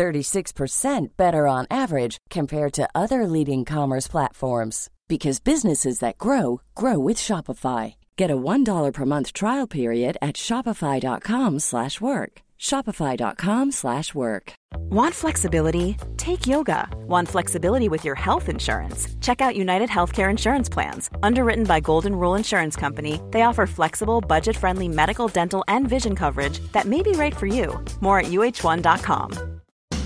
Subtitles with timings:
[0.00, 6.98] 36% better on average compared to other leading commerce platforms because businesses that grow grow
[6.98, 7.94] with Shopify.
[8.16, 12.32] Get a $1 per month trial period at shopify.com/work.
[12.68, 14.52] shopify.com/work.
[14.90, 15.96] Want flexibility?
[16.16, 16.88] Take yoga.
[17.06, 19.08] Want flexibility with your health insurance?
[19.20, 21.10] Check out United Healthcare Insurance Plans.
[21.22, 26.60] Underwritten by Golden Rule Insurance Company, they offer flexible, budget-friendly medical, dental, and vision coverage
[26.72, 27.66] that may be right for you.
[28.00, 29.59] More at uh1.com.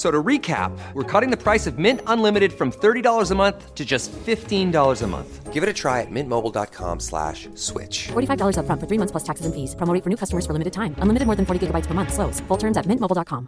[0.00, 3.74] F- So to recap, we're cutting the price of Mint Unlimited from $30 a month
[3.74, 5.52] to just $15 a month.
[5.52, 8.08] Give it a try at mintmobile.com slash switch.
[8.08, 9.74] $45 upfront for three months plus taxes and fees.
[9.76, 10.94] Promo rate for new customers for limited time.
[11.02, 12.14] Unlimited more than 40 gigabytes per month.
[12.14, 12.40] Slows.
[12.48, 13.46] Full terms at mintmobile.com.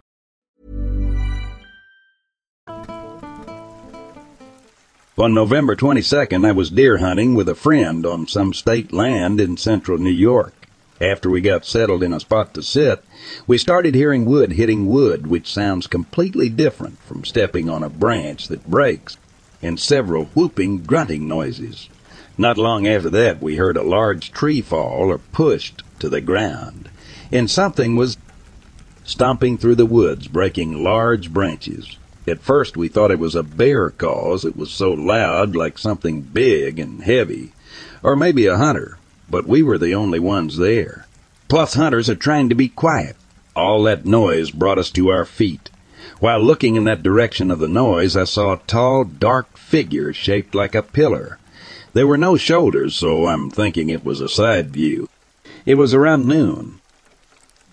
[5.17, 9.57] On November 22nd, I was deer hunting with a friend on some state land in
[9.57, 10.62] central New York.
[11.01, 13.03] After we got settled in a spot to sit,
[13.47, 18.47] we started hearing wood hitting wood, which sounds completely different from stepping on a branch
[18.47, 19.17] that breaks,
[19.61, 21.89] and several whooping, grunting noises.
[22.37, 26.89] Not long after that, we heard a large tree fall or pushed to the ground,
[27.31, 28.17] and something was
[29.03, 31.97] stomping through the woods, breaking large branches.
[32.27, 36.21] At first we thought it was a bear cause it was so loud, like something
[36.21, 37.51] big and heavy,
[38.01, 38.97] or maybe a hunter,
[39.29, 41.05] but we were the only ones there.
[41.47, 43.15] Plus hunters are trying to be quiet.
[43.55, 45.69] All that noise brought us to our feet.
[46.19, 50.55] While looking in that direction of the noise, I saw a tall, dark figure shaped
[50.55, 51.37] like a pillar.
[51.93, 55.09] There were no shoulders, so I'm thinking it was a side view.
[55.65, 56.79] It was around noon.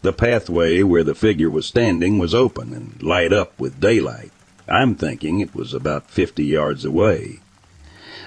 [0.02, 4.32] The pathway where the figure was standing was open and light up with daylight.
[4.68, 7.40] I'm thinking it was about fifty yards away.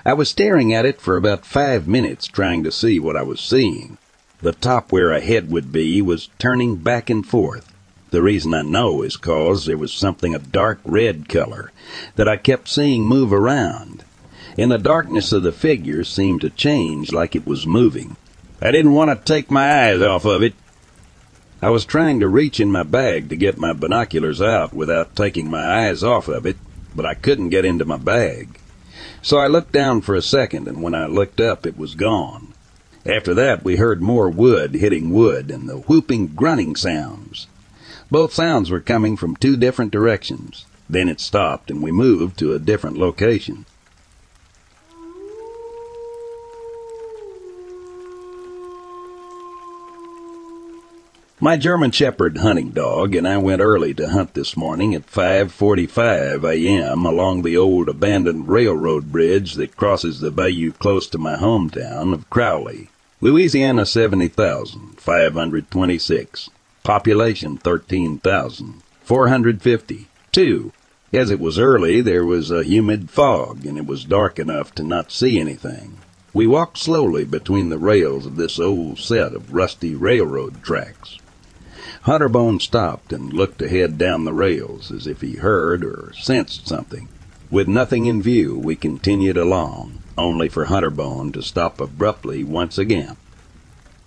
[0.06, 3.40] I was staring at it for about five minutes trying to see what I was
[3.40, 3.98] seeing.
[4.42, 7.72] The top where a head would be was turning back and forth.
[8.12, 11.72] The reason I know is cause there was something a dark red color
[12.18, 14.04] that I kept seeing move around.
[14.58, 18.18] And the darkness of the figure seemed to change like it was moving.
[18.62, 20.54] I didn't want to take my eyes off of it.
[21.62, 25.50] I was trying to reach in my bag to get my binoculars out without taking
[25.50, 26.58] my eyes off of it,
[26.94, 28.60] but I couldn't get into my bag.
[29.24, 32.54] So I looked down for a second, and when I looked up, it was gone.
[33.06, 37.48] After that, we heard more wood hitting wood and the whooping, grunting sounds.
[38.12, 40.66] Both sounds were coming from two different directions.
[40.90, 43.66] Then it stopped, and we moved to a different location.
[51.44, 56.46] My German Shepherd hunting dog and I went early to hunt this morning at 5:45
[56.46, 57.06] a.m.
[57.06, 62.30] along the old abandoned railroad bridge that crosses the bayou close to my hometown of
[62.30, 62.88] Crowley,
[63.20, 66.50] Louisiana 70,526.
[66.82, 70.08] Population 13,450.
[70.32, 70.72] 2.
[71.12, 74.84] As it was early, there was a humid fog and it was dark enough to
[74.84, 75.98] not see anything.
[76.34, 81.20] We walked slowly between the rails of this old set of rusty railroad tracks.
[82.04, 87.08] Hunterbone stopped and looked ahead down the rails as if he heard or sensed something.
[87.50, 93.16] With nothing in view, we continued along, only for Hunterbone to stop abruptly once again.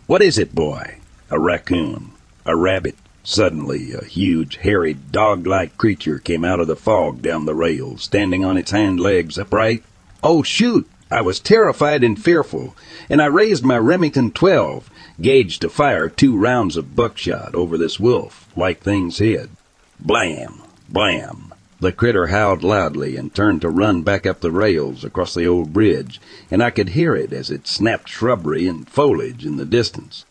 [0.07, 0.99] What is it, boy?
[1.31, 2.11] A raccoon?
[2.45, 2.97] A rabbit?
[3.25, 8.45] Suddenly, a huge, hairy, dog-like creature came out of the fog down the rails, standing
[8.45, 9.83] on its hind legs upright.
[10.23, 10.87] Oh, shoot!
[11.11, 12.77] I was terrified and fearful,
[13.09, 14.91] and I raised my Remington 12,
[15.21, 19.51] gauged to fire two rounds of buckshot over this wolf, like things hid.
[19.99, 20.63] Blam!
[20.89, 21.53] Blam!
[21.79, 25.73] The critter howled loudly and turned to run back up the rails across the old
[25.73, 26.21] bridge,
[26.51, 30.25] and I could hear it as it snapped shrubbery and foliage in the distance.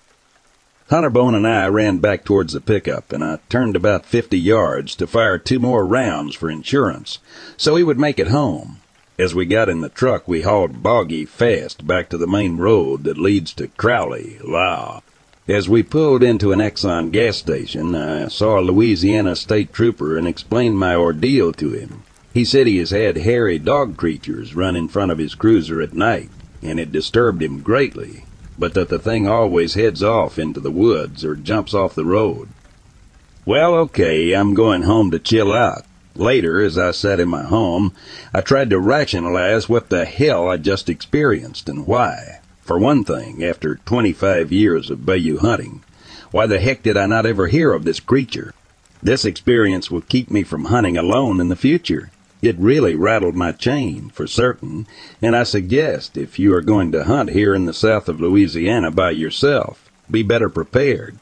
[0.90, 5.08] Hunterbone and I ran back towards the pickup, and I turned about fifty yards to
[5.08, 7.20] fire two more rounds for insurance,
[7.58, 8.78] so he would make it home.
[9.18, 13.06] As we got in the truck, we hauled boggy fast back to the main road
[13.06, 15.00] that leads to Crowley, La.
[15.48, 20.28] As we pulled into an Exxon gas station, I saw a Louisiana state trooper and
[20.28, 22.04] explained my ordeal to him.
[22.34, 25.94] He said he has had hairy dog creatures run in front of his cruiser at
[25.94, 26.30] night,
[26.62, 28.26] and it disturbed him greatly,
[28.60, 32.50] but that the thing always heads off into the woods or jumps off the road.
[33.46, 35.86] Well, okay, I'm going home to chill out.
[36.16, 37.92] Later, as I sat in my home,
[38.34, 42.40] I tried to rationalize what the hell I'd just experienced and why.
[42.62, 45.84] For one thing, after 25 years of bayou hunting,
[46.32, 48.54] why the heck did I not ever hear of this creature?
[49.04, 52.12] This experience will keep me from hunting alone in the future.
[52.42, 54.88] It really rattled my chain, for certain,
[55.22, 58.90] and I suggest if you are going to hunt here in the south of Louisiana
[58.90, 61.20] by yourself, be better prepared.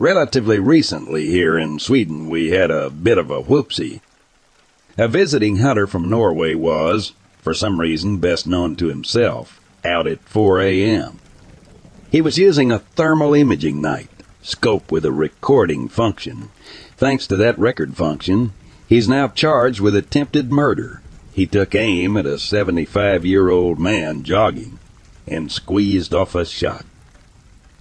[0.00, 4.00] Relatively recently here in Sweden, we had a bit of a whoopsie.
[4.96, 10.20] A visiting hunter from Norway was, for some reason best known to himself, out at
[10.20, 11.18] 4 a.m.
[12.12, 14.08] He was using a thermal imaging night,
[14.40, 16.50] scope with a recording function.
[16.96, 18.52] Thanks to that record function,
[18.88, 21.02] he's now charged with attempted murder.
[21.32, 24.78] He took aim at a 75 year old man jogging
[25.26, 26.84] and squeezed off a shot.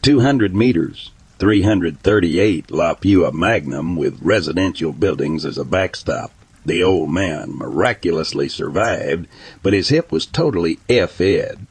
[0.02, 6.32] 200 meters, 338 Lapua Magnum with residential buildings as a backstop.
[6.66, 9.28] The old man miraculously survived,
[9.62, 11.68] but his hip was totally F-ed.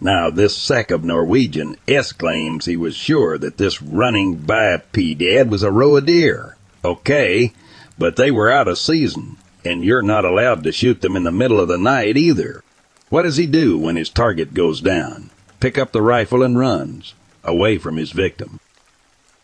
[0.00, 5.62] Now, this sack of Norwegian S claims he was sure that this running biped was
[5.62, 6.56] a roe of deer.
[6.82, 7.52] Okay,
[7.98, 11.30] but they were out of season, and you're not allowed to shoot them in the
[11.30, 12.64] middle of the night either.
[13.10, 15.28] What does he do when his target goes down?
[15.60, 18.60] Pick up the rifle and runs away from his victim.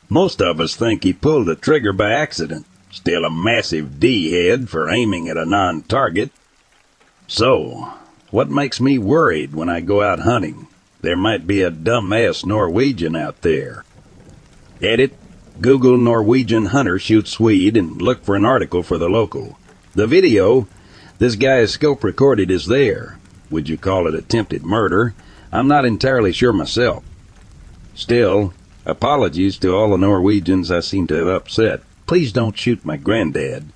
[0.09, 4.91] Most of us think he pulled the trigger by accident, still a massive D-head for
[4.91, 6.31] aiming at a non-target.
[7.27, 7.93] So,
[8.31, 10.67] what makes me worried when I go out hunting?
[11.01, 13.85] There might be a dumbass Norwegian out there.
[14.81, 15.15] Edit,
[15.61, 19.59] Google Norwegian hunter shoots Swede and look for an article for the local.
[19.95, 20.69] The video,
[21.19, 23.19] this guy's scope recorded is there.
[23.51, 25.15] Would you call it attempted murder?
[25.51, 27.03] I'm not entirely sure myself.
[27.99, 28.55] Still,
[28.87, 31.81] apologies to all the Norwegians I seem to have upset.
[32.07, 33.71] Please don't shoot my granddad.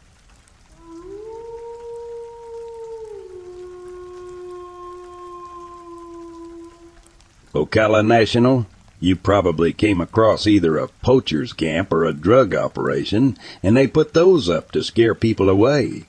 [7.53, 8.67] Ocala National,
[9.01, 14.15] you probably came across either a poacher's camp or a drug operation, and they put
[14.15, 16.05] those up to scare people away.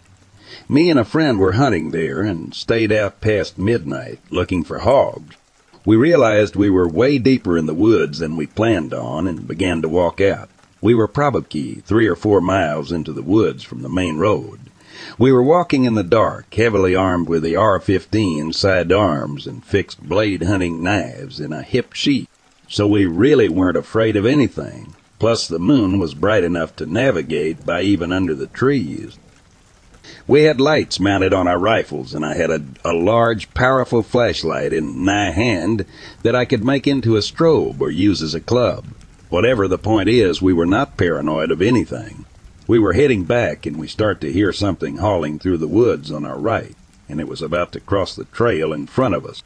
[0.70, 5.36] Me and a friend were hunting there and stayed out past midnight looking for hogs.
[5.86, 9.82] We realized we were way deeper in the woods than we planned on and began
[9.82, 10.50] to walk out.
[10.80, 14.60] We were probably three or four miles into the woods from the main road.
[15.18, 20.44] We were walking in the dark, heavily armed with the R-15 sidearms and fixed blade
[20.44, 22.30] hunting knives in a hip sheath,
[22.70, 24.94] so we really weren't afraid of anything.
[25.20, 29.18] Plus the moon was bright enough to navigate by even under the trees.
[30.26, 34.72] We had lights mounted on our rifles, and I had a, a large, powerful flashlight
[34.72, 35.86] in my hand
[36.22, 38.86] that I could make into a strobe or use as a club.
[39.28, 42.24] Whatever the point is, we were not paranoid of anything.
[42.68, 46.26] We were heading back, and we start to hear something hauling through the woods on
[46.26, 46.76] our right.
[47.10, 49.44] and it was about to cross the trail in front of us.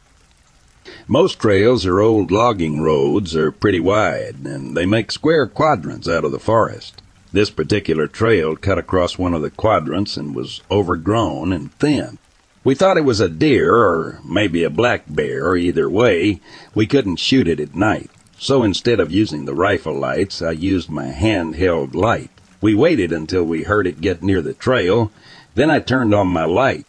[1.08, 6.24] Most trails or old logging roads are pretty wide, and they make square quadrants out
[6.24, 7.02] of the forest.
[7.32, 12.18] This particular trail cut across one of the quadrants and was overgrown and thin.
[12.64, 15.56] We thought it was a deer or maybe a black bear.
[15.56, 16.40] Either way,
[16.74, 18.10] we couldn't shoot it at night.
[18.38, 22.30] So instead of using the rifle lights, I used my handheld light.
[22.60, 25.10] We waited until we heard it get near the trail.
[25.54, 26.86] Then I turned on my light.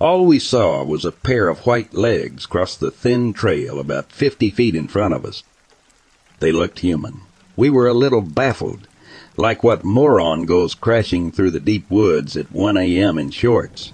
[0.00, 4.50] All we saw was a pair of white legs cross the thin trail about fifty
[4.50, 5.42] feet in front of us.
[6.40, 7.20] They looked human.
[7.56, 8.86] We were a little baffled,
[9.38, 13.18] like what moron goes crashing through the deep woods at 1 a.m.
[13.18, 13.92] in shorts.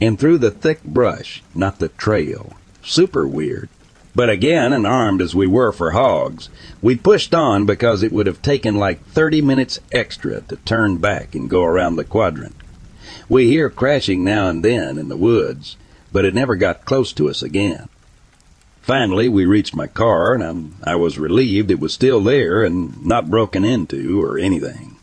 [0.00, 2.52] And through the thick brush, not the trail.
[2.82, 3.70] Super weird.
[4.14, 6.48] But again, and armed as we were for hogs,
[6.82, 11.34] we pushed on because it would have taken like 30 minutes extra to turn back
[11.34, 12.54] and go around the quadrant.
[13.28, 15.76] We hear crashing now and then in the woods,
[16.12, 17.88] but it never got close to us again.
[18.84, 23.02] Finally, we reached my car, and I, I was relieved it was still there and
[23.02, 24.96] not broken into or anything.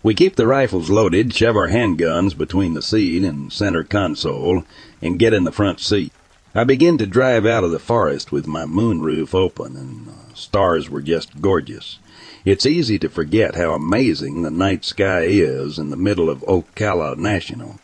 [0.00, 4.62] We keep the rifles loaded, shove our handguns between the seat and center console,
[5.02, 6.12] and get in the front seat.
[6.54, 10.88] I begin to drive out of the forest with my moonroof open, and the stars
[10.88, 11.98] were just gorgeous.
[12.44, 17.16] It's easy to forget how amazing the night sky is in the middle of Ocala
[17.16, 17.80] National.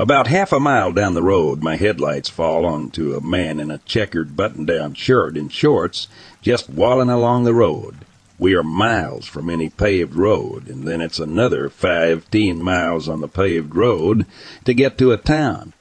[0.00, 3.78] About half a mile down the road, my headlights fall onto a man in a
[3.78, 6.06] checkered button-down shirt and shorts
[6.40, 7.96] just walling along the road.
[8.38, 13.26] We are miles from any paved road, and then it's another fifteen miles on the
[13.26, 14.24] paved road
[14.64, 15.72] to get to a town.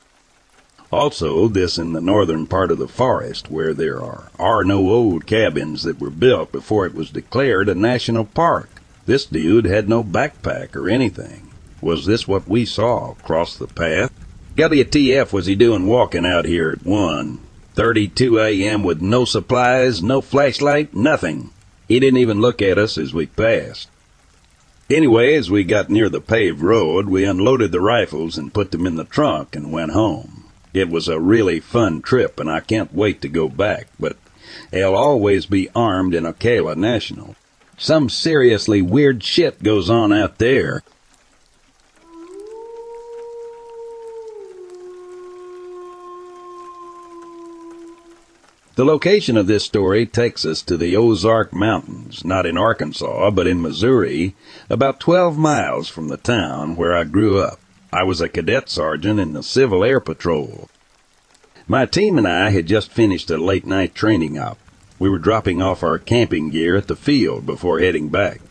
[0.92, 5.28] Also, this in the northern part of the forest where there are, are no old
[5.28, 8.82] cabins that were built before it was declared a national park.
[9.06, 11.47] This dude had no backpack or anything.
[11.82, 14.12] Was this what we saw across the path?
[14.56, 18.84] WTF was he doing walking out here at 1:32 a.m.
[18.84, 21.52] with no supplies, no flashlight, nothing?
[21.88, 23.90] He didn't even look at us as we passed.
[24.90, 28.88] Anyway, as we got near the paved road, we unloaded the rifles and put them
[28.88, 30.46] in the trunk and went home.
[30.74, 34.18] It was a really fun trip, and I can't wait to go back, but
[34.74, 37.36] I'll always be armed in Ocala National.
[37.78, 40.84] Some seriously weird shit goes on out there.
[48.78, 53.48] The location of this story takes us to the Ozark Mountains, not in Arkansas, but
[53.48, 54.36] in Missouri,
[54.70, 57.60] about 12 miles from the town where I grew up.
[57.92, 60.70] I was a cadet sergeant in the Civil Air Patrol.
[61.68, 64.60] My team and I had just finished a late night training op.
[65.00, 68.42] We were dropping off our camping gear at the field before heading back.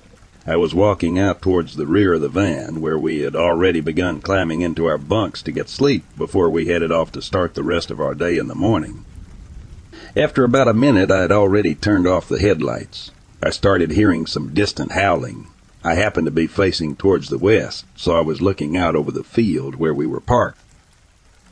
[0.44, 4.20] I was walking out towards the rear of the van where we had already begun
[4.20, 7.92] climbing into our bunks to get sleep before we headed off to start the rest
[7.92, 9.04] of our day in the morning.
[10.16, 13.10] After about a minute, I had already turned off the headlights.
[13.42, 15.48] I started hearing some distant howling.
[15.84, 19.22] I happened to be facing towards the west, so I was looking out over the
[19.22, 20.58] field where we were parked.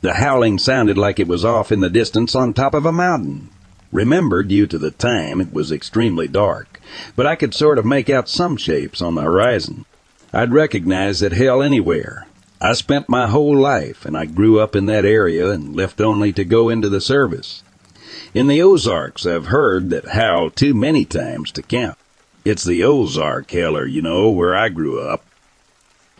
[0.01, 3.49] The howling sounded like it was off in the distance on top of a mountain.
[3.91, 6.81] Remember, due to the time, it was extremely dark,
[7.15, 9.85] but I could sort of make out some shapes on the horizon.
[10.33, 12.25] I'd recognize that hell anywhere.
[12.59, 16.33] I spent my whole life, and I grew up in that area and left only
[16.33, 17.61] to go into the service.
[18.35, 21.97] In the Ozarks, I've heard that howl too many times to count.
[22.43, 25.23] It's the Ozark Howler, you know, where I grew up.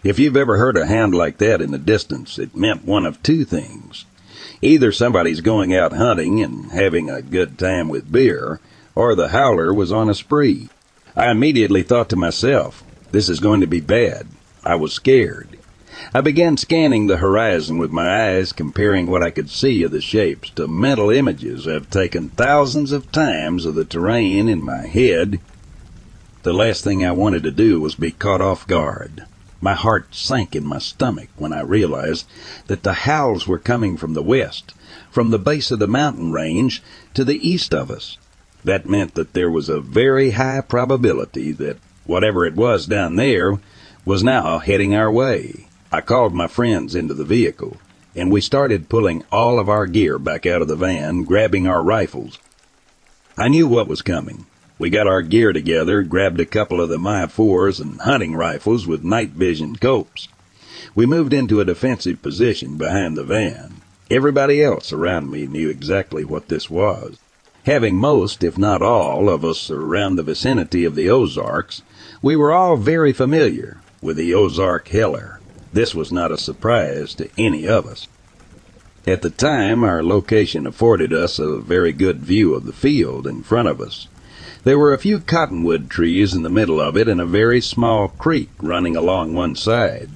[0.01, 3.21] If you've ever heard a hound like that in the distance, it meant one of
[3.21, 4.05] two things.
[4.61, 8.61] Either somebody's going out hunting and having a good time with beer,
[8.95, 10.69] or the howler was on a spree.
[11.17, 12.81] I immediately thought to myself,
[13.11, 14.27] this is going to be bad.
[14.63, 15.54] I was scared.
[16.15, 19.99] I began scanning the horizon with my eyes, comparing what I could see of the
[19.99, 25.41] shapes to mental images I've taken thousands of times of the terrain in my head.
[26.43, 29.25] The last thing I wanted to do was be caught off guard.
[29.59, 32.25] My heart sank in my stomach when I realized
[32.67, 34.73] that the howls were coming from the west,
[35.11, 36.81] from the base of the mountain range
[37.13, 38.17] to the east of us.
[38.63, 43.59] That meant that there was a very high probability that whatever it was down there
[44.05, 45.67] was now heading our way.
[45.95, 47.77] I called my friends into the vehicle,
[48.17, 51.81] and we started pulling all of our gear back out of the van, grabbing our
[51.81, 52.37] rifles.
[53.37, 54.45] I knew what was coming.
[54.77, 59.05] We got our gear together, grabbed a couple of the M4s and hunting rifles with
[59.05, 60.27] night vision scopes.
[60.95, 63.75] We moved into a defensive position behind the van.
[64.11, 67.19] Everybody else around me knew exactly what this was.
[67.65, 71.83] Having most, if not all, of us around the vicinity of the Ozarks,
[72.21, 75.39] we were all very familiar with the Ozark Howler.
[75.75, 78.07] This was not a surprise to any of us.
[79.05, 83.43] At the time, our location afforded us a very good view of the field in
[83.43, 84.07] front of us.
[84.63, 88.07] There were a few cottonwood trees in the middle of it and a very small
[88.07, 90.11] creek running along one side.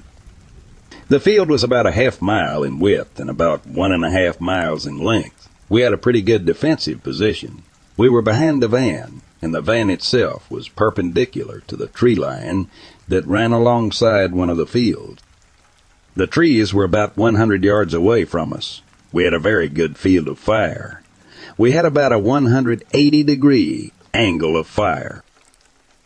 [1.08, 4.40] The field was about a half mile in width and about one and a half
[4.40, 5.50] miles in length.
[5.68, 7.64] We had a pretty good defensive position.
[7.98, 12.68] We were behind the van, and the van itself was perpendicular to the tree line
[13.08, 15.20] that ran alongside one of the fields.
[16.14, 18.82] The trees were about 100 yards away from us.
[19.12, 21.02] We had a very good field of fire.
[21.56, 25.22] We had about a 180 degree angle of fire.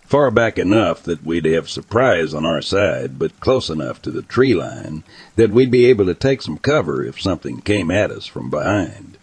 [0.06, 4.22] Far back enough that we'd have surprise on our side, but close enough to the
[4.22, 5.02] tree line
[5.36, 9.16] that we'd be able to take some cover if something came at us from behind.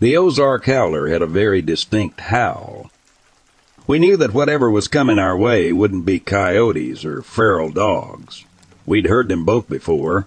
[0.00, 2.90] The Ozark howler had a very distinct howl.
[3.86, 8.44] We knew that whatever was coming our way wouldn't be coyotes or feral dogs.
[8.86, 10.26] We'd heard them both before,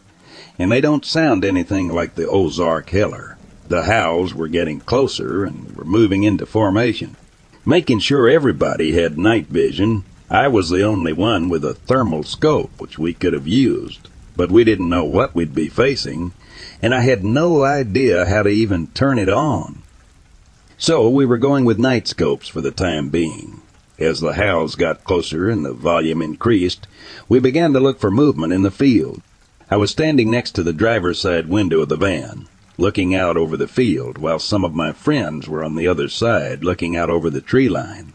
[0.58, 3.38] and they don't sound anything like the Ozark Howler.
[3.68, 7.16] The howls were getting closer and were moving into formation.
[7.66, 12.72] Making sure everybody had night vision, I was the only one with a thermal scope
[12.80, 16.32] which we could have used, but we didn't know what we'd be facing,
[16.82, 19.84] and I had no idea how to even turn it on.
[20.78, 23.62] So we were going with night scopes for the time being.
[24.00, 26.88] As the howls got closer and the volume increased,
[27.28, 29.22] we began to look for movement in the field.
[29.72, 33.58] I was standing next to the driver's side window of the van, looking out over
[33.58, 37.32] the field, while some of my friends were on the other side, looking out over
[37.32, 38.14] the tree line.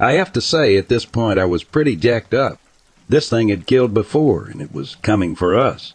[0.00, 2.58] I have to say, at this point, I was pretty jacked up.
[3.08, 5.94] This thing had killed before, and it was coming for us.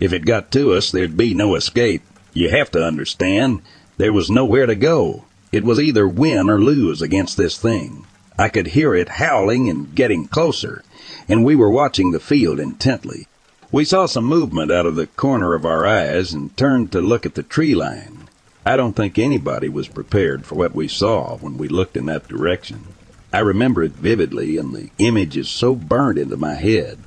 [0.00, 2.02] If it got to us, there'd be no escape.
[2.32, 3.60] You have to understand,
[3.98, 5.24] there was nowhere to go.
[5.52, 8.06] It was either win or lose against this thing.
[8.36, 10.82] I could hear it howling and getting closer,
[11.28, 13.28] and we were watching the field intently.
[13.70, 17.24] We saw some movement out of the corner of our eyes and turned to look
[17.24, 18.28] at the tree line.
[18.66, 22.26] I don't think anybody was prepared for what we saw when we looked in that
[22.26, 22.86] direction.
[23.32, 26.98] I remember it vividly, and the image is so burned into my head.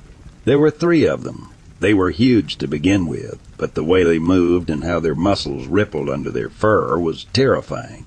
[0.44, 1.50] There were three of them.
[1.80, 5.66] They were huge to begin with, but the way they moved and how their muscles
[5.66, 8.06] rippled under their fur was terrifying.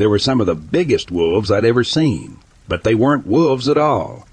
[0.00, 3.76] They were some of the biggest wolves I'd ever seen, but they weren't wolves at
[3.76, 4.26] all.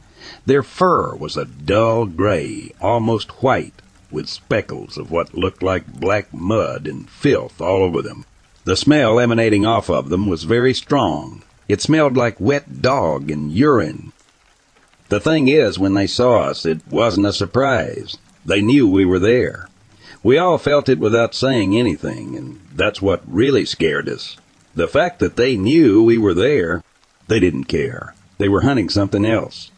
[0.46, 6.34] Their fur was a dull gray, almost white, with speckles of what looked like black
[6.34, 8.24] mud and filth all over them.
[8.64, 11.44] The smell emanating off of them was very strong.
[11.68, 14.14] It smelled like wet dog and urine.
[15.10, 18.18] The thing is, when they saw us, it wasn't a surprise.
[18.46, 19.68] They knew we were there.
[20.24, 24.38] We all felt it without saying anything, and that's what really scared us.
[24.78, 26.84] The fact that they knew we were there,
[27.28, 28.14] they didn't care.
[28.38, 29.72] They were hunting something else.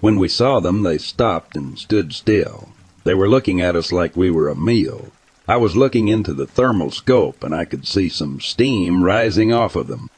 [0.00, 2.70] When we saw them, they stopped and stood still.
[3.04, 5.12] They were looking at us like we were a meal.
[5.46, 9.76] I was looking into the thermal scope and I could see some steam rising off
[9.76, 10.10] of them.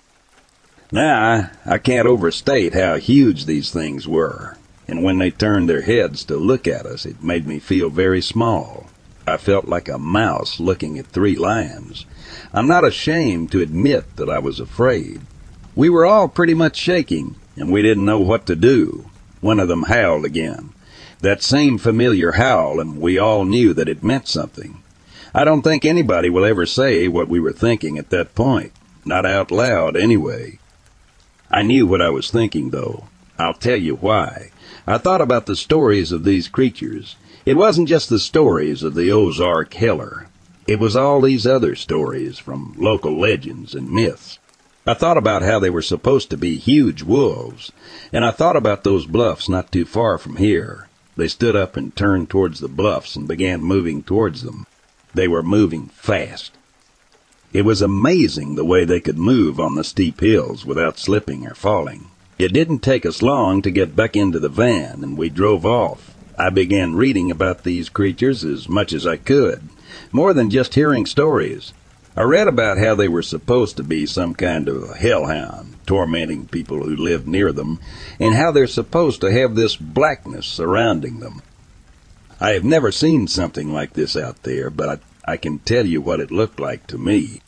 [0.90, 4.56] Now, I can't overstate how huge these things were,
[4.88, 8.22] and when they turned their heads to look at us, it made me feel very
[8.22, 8.86] small.
[9.26, 12.06] I felt like a mouse looking at three lions.
[12.52, 15.20] I'm not ashamed to admit that I was afraid.
[15.74, 19.10] We were all pretty much shaking, and we didn't know what to do.
[19.40, 20.70] One of them howled again.
[21.20, 24.82] That same familiar howl, and we all knew that it meant something.
[25.34, 28.72] I don't think anybody will ever say what we were thinking at that point.
[29.04, 30.58] Not out loud, anyway.
[31.50, 33.04] I knew what I was thinking, though.
[33.38, 34.50] I'll tell you why.
[34.86, 37.16] I thought about the stories of these creatures.
[37.44, 40.28] It wasn't just the stories of the Ozark Howler.
[40.66, 44.38] It was all these other stories from local legends and myths.
[44.86, 47.70] I thought about how they were supposed to be huge wolves,
[48.12, 50.88] and I thought about those bluffs not too far from here.
[51.16, 54.66] They stood up and turned towards the bluffs and began moving towards them.
[55.12, 56.52] They were moving fast.
[57.52, 61.54] It was amazing the way they could move on the steep hills without slipping or
[61.54, 62.06] falling.
[62.38, 66.14] It didn't take us long to get back into the van, and we drove off.
[66.36, 69.68] I began reading about these creatures as much as I could,
[70.14, 71.72] more than just hearing stories.
[72.16, 76.84] I read about how they were supposed to be some kind of hellhound, tormenting people
[76.84, 77.80] who lived near them,
[78.20, 81.42] and how they're supposed to have this blackness surrounding them.
[82.40, 86.00] I have never seen something like this out there, but I, I can tell you
[86.00, 87.40] what it looked like to me.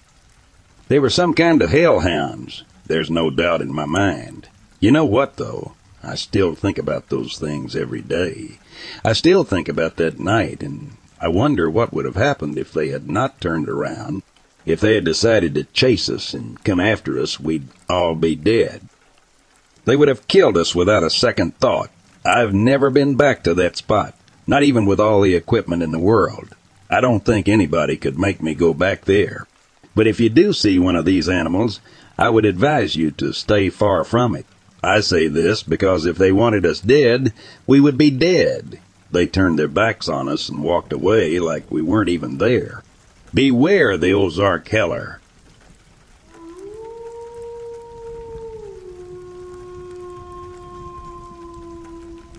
[0.89, 4.49] They were some kind of hellhounds, there's no doubt in my mind.
[4.81, 5.75] You know what, though?
[6.03, 8.59] I still think about those things every day.
[9.05, 12.89] I still think about that night, and I wonder what would have happened if they
[12.89, 14.23] had not turned around
[14.67, 18.83] if they had decided to chase us and come after us, we'd all be dead.
[19.85, 21.91] They would have killed us without a second thought.
[22.25, 26.01] I've never been back to that spot, not even with all the equipment in the
[26.01, 26.49] world.
[26.91, 29.47] I don't think anybody could make me go back there.
[29.95, 31.79] But if you do see one of these animals,
[32.19, 34.47] I would advise you to stay far from it.
[34.83, 37.33] I say this because if they wanted us dead,
[37.69, 38.81] we would be dead.
[39.11, 42.83] They turned their backs on us and walked away like we weren't even there.
[43.33, 45.21] Beware the Ozark Howler.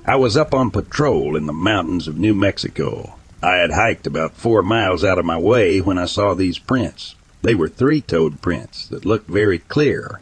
[0.05, 3.15] I was up on patrol in the mountains of New Mexico.
[3.43, 7.15] I had hiked about four miles out of my way when I saw these prints.
[7.41, 10.21] They were three-toed prints that looked very clear.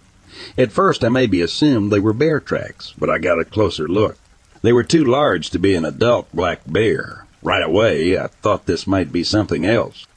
[0.57, 4.17] At first I maybe assumed they were bear tracks, but I got a closer look.
[4.65, 7.27] They were too large to be an adult black bear.
[7.43, 10.07] Right away, I thought this might be something else.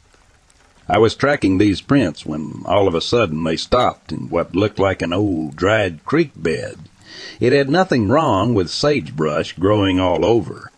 [0.88, 4.78] I was tracking these prints when all of a sudden they stopped in what looked
[4.78, 6.78] like an old dried creek bed.
[7.40, 10.72] It had nothing wrong with sagebrush growing all over.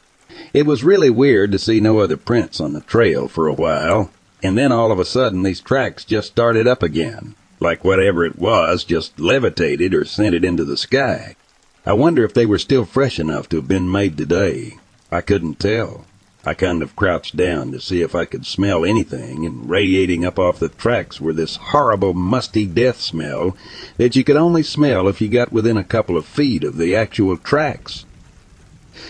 [0.52, 4.10] It was really weird to see no other prints on the trail for a while,
[4.42, 8.36] and then all of a sudden these tracks just started up again, like whatever it
[8.36, 11.36] was just levitated or sent it into the sky.
[11.86, 14.76] I wonder if they were still fresh enough to have been made today.
[15.10, 16.04] I couldn't tell.
[16.44, 20.38] I kind of crouched down to see if I could smell anything, and radiating up
[20.38, 23.56] off the tracks were this horrible musty death smell
[23.96, 26.94] that you could only smell if you got within a couple of feet of the
[26.94, 28.04] actual tracks.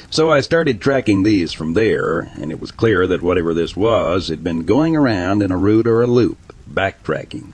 [0.08, 4.28] So I started tracking these from there, and it was clear that whatever this was
[4.28, 7.52] had been going around in a route or a loop, backtracking.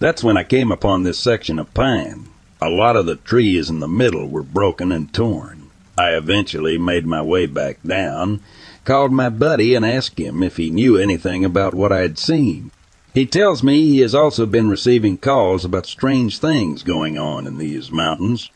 [0.00, 2.28] That's when I came upon this section of pine.
[2.60, 5.70] A lot of the trees in the middle were broken and torn.
[5.96, 8.40] I eventually made my way back down,
[8.84, 12.72] called my buddy and asked him if he knew anything about what I had seen.
[13.14, 17.58] He tells me he has also been receiving calls about strange things going on in
[17.58, 18.50] these mountains.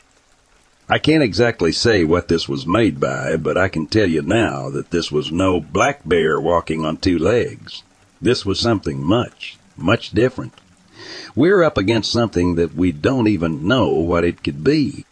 [0.89, 4.69] I can't exactly say what this was made by, but I can tell you now
[4.69, 7.83] that this was no black bear walking on two legs.
[8.21, 10.53] This was something much, much different.
[11.35, 15.05] We're up against something that we don't even know what it could be.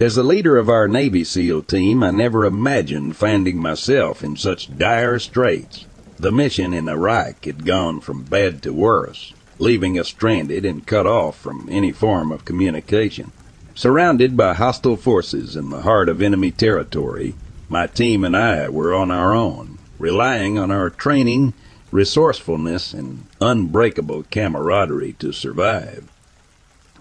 [0.00, 4.76] As the leader of our Navy SEAL team, I never imagined finding myself in such
[4.76, 5.86] dire straits.
[6.18, 11.06] The mission in Iraq had gone from bad to worse, leaving us stranded and cut
[11.06, 13.30] off from any form of communication.
[13.74, 17.34] Surrounded by hostile forces in the heart of enemy territory,
[17.68, 21.54] my team and I were on our own, relying on our training,
[21.90, 26.08] resourcefulness, and unbreakable camaraderie to survive.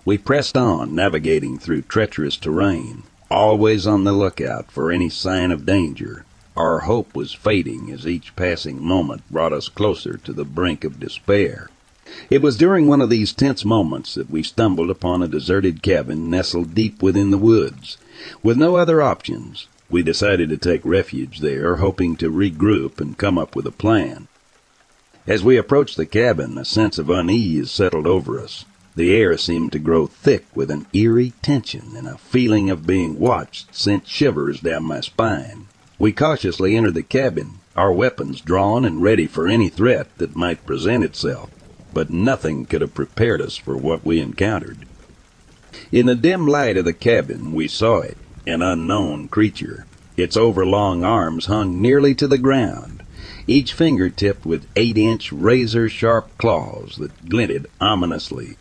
[0.03, 5.65] We pressed on, navigating through treacherous terrain, always on the lookout for any sign of
[5.65, 6.25] danger.
[6.55, 10.99] Our hope was fading as each passing moment brought us closer to the brink of
[10.99, 11.69] despair.
[12.29, 16.29] It was during one of these tense moments that we stumbled upon a deserted cabin
[16.29, 17.97] nestled deep within the woods.
[18.41, 23.37] With no other options, we decided to take refuge there, hoping to regroup and come
[23.37, 24.27] up with a plan.
[25.25, 28.65] As we approached the cabin, a sense of unease settled over us.
[28.95, 33.19] The air seemed to grow thick with an eerie tension, and a feeling of being
[33.19, 35.67] watched sent shivers down my spine.
[35.99, 40.65] We cautiously entered the cabin, our weapons drawn and ready for any threat that might
[40.65, 41.49] present itself,
[41.93, 44.79] but nothing could have prepared us for what we encountered.
[45.91, 49.85] In the dim light of the cabin, we saw it, an unknown creature.
[50.15, 53.03] Its overlong arms hung nearly to the ground,
[53.45, 58.57] each finger tipped with eight-inch razor-sharp claws that glinted ominously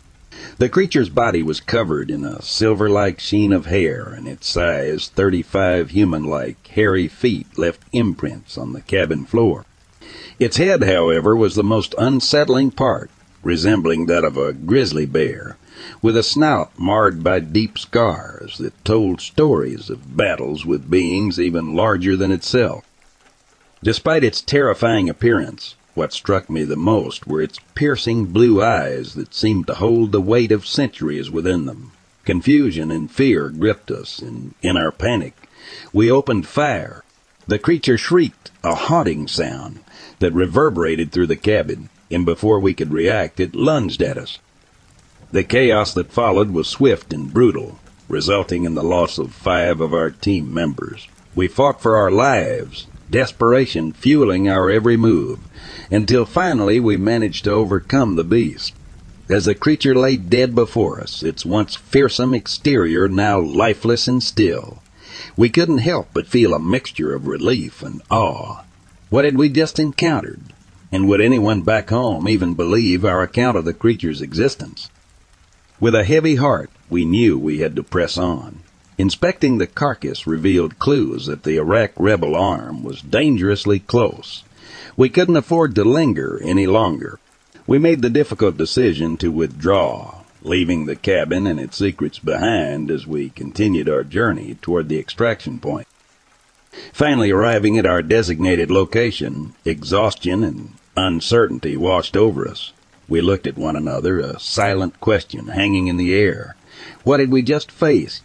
[0.59, 5.89] the creature's body was covered in a silver-like sheen of hair, and its size, thirty-five
[5.91, 9.65] human-like, hairy feet left imprints on the cabin floor.
[10.39, 13.11] Its head, however, was the most unsettling part,
[13.43, 15.56] resembling that of a grizzly bear,
[16.01, 21.75] with a snout marred by deep scars that told stories of battles with beings even
[21.75, 22.83] larger than itself.
[23.83, 29.33] Despite its terrifying appearance, what struck me the most were its piercing blue eyes that
[29.33, 31.91] seemed to hold the weight of centuries within them.
[32.25, 35.33] Confusion and fear gripped us, and in our panic,
[35.93, 37.03] we opened fire.
[37.47, 39.79] The creature shrieked, a haunting sound
[40.19, 44.39] that reverberated through the cabin, and before we could react, it lunged at us.
[45.29, 49.93] The chaos that followed was swift and brutal, resulting in the loss of five of
[49.93, 51.09] our team members.
[51.35, 55.39] We fought for our lives, desperation fueling our every move,
[55.91, 58.73] until finally we managed to overcome the beast.
[59.29, 64.81] As the creature lay dead before us, its once fearsome exterior now lifeless and still,
[65.35, 68.63] we couldn't help but feel a mixture of relief and awe.
[69.09, 70.41] What had we just encountered?
[70.89, 74.89] And would anyone back home even believe our account of the creature's existence?
[75.79, 78.61] With a heavy heart, we knew we had to press on.
[78.97, 84.43] Inspecting the carcass revealed clues that the Iraq rebel arm was dangerously close.
[84.95, 87.19] We couldn't afford to linger any longer.
[87.67, 93.05] We made the difficult decision to withdraw, leaving the cabin and its secrets behind as
[93.05, 95.87] we continued our journey toward the extraction point.
[96.91, 102.71] Finally arriving at our designated location, exhaustion and uncertainty washed over us.
[103.09, 106.57] We looked at one another, a silent question hanging in the air.
[107.03, 108.21] What had we just faced?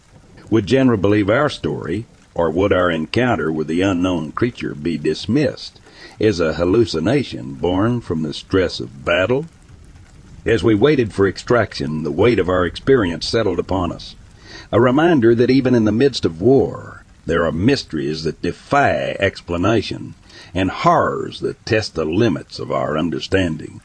[0.49, 5.79] Would General believe our story, or would our encounter with the unknown creature be dismissed
[6.19, 9.45] as a hallucination born from the stress of battle?
[10.45, 14.15] As we waited for extraction, the weight of our experience settled upon us.
[14.69, 20.15] A reminder that even in the midst of war, there are mysteries that defy explanation
[20.53, 23.79] and horrors that test the limits of our understanding.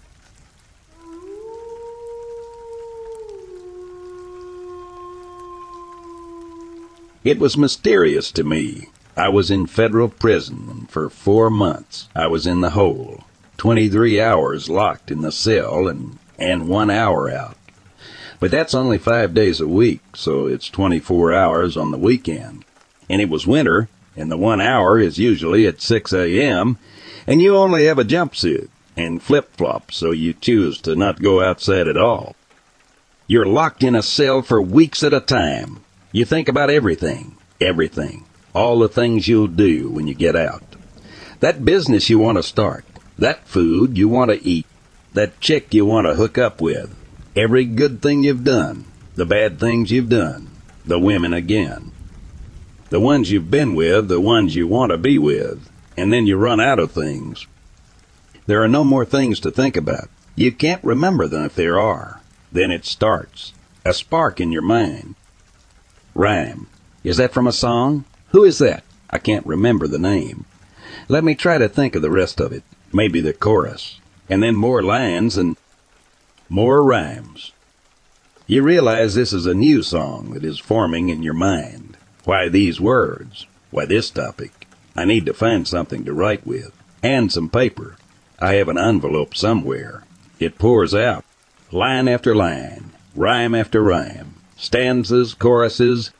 [7.28, 8.88] It was mysterious to me.
[9.14, 13.24] I was in federal prison, and for four months I was in the hole,
[13.58, 17.58] 23 hours locked in the cell and, and one hour out.
[18.40, 22.64] But that's only five days a week, so it's 24 hours on the weekend.
[23.10, 26.78] And it was winter, and the one hour is usually at 6 a.m.,
[27.26, 31.88] and you only have a jumpsuit and flip-flops, so you choose to not go outside
[31.88, 32.36] at all.
[33.26, 35.80] You're locked in a cell for weeks at a time,
[36.12, 40.62] you think about everything, everything, all the things you'll do when you get out.
[41.40, 42.84] That business you want to start,
[43.18, 44.66] that food you want to eat,
[45.12, 46.94] that chick you want to hook up with,
[47.36, 48.84] every good thing you've done,
[49.16, 50.50] the bad things you've done,
[50.84, 51.92] the women again.
[52.90, 56.36] The ones you've been with, the ones you want to be with, and then you
[56.36, 57.46] run out of things.
[58.46, 60.08] There are no more things to think about.
[60.34, 62.22] You can't remember them if there are.
[62.50, 63.52] Then it starts.
[63.84, 65.16] A spark in your mind.
[66.18, 66.66] Rhyme.
[67.04, 68.04] Is that from a song?
[68.30, 68.82] Who is that?
[69.08, 70.46] I can't remember the name.
[71.06, 72.64] Let me try to think of the rest of it.
[72.92, 74.00] Maybe the chorus.
[74.28, 75.56] And then more lines and
[76.48, 77.52] more rhymes.
[78.48, 81.96] You realize this is a new song that is forming in your mind.
[82.24, 83.46] Why these words?
[83.70, 84.66] Why this topic?
[84.96, 86.72] I need to find something to write with.
[87.00, 87.94] And some paper.
[88.40, 90.02] I have an envelope somewhere.
[90.40, 91.24] It pours out.
[91.70, 92.90] Line after line.
[93.14, 94.27] Rhyme after rhyme
[94.58, 96.10] stanzas, choruses,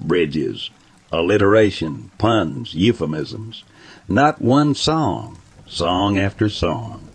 [0.00, 0.70] bridges,
[1.12, 3.62] alliteration, puns, euphemisms.
[4.08, 7.06] Not one song, song after song.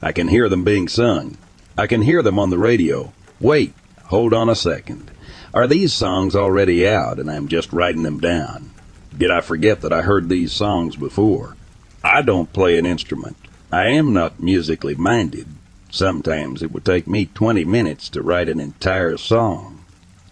[0.00, 1.36] I can hear them being sung.
[1.76, 3.12] I can hear them on the radio.
[3.40, 5.10] Wait, hold on a second.
[5.52, 8.70] Are these songs already out and I'm just writing them down?
[9.16, 11.56] Did I forget that I heard these songs before?
[12.02, 13.36] I don't play an instrument.
[13.72, 15.46] I am not musically minded.
[15.92, 19.84] Sometimes it would take me 20 minutes to write an entire song.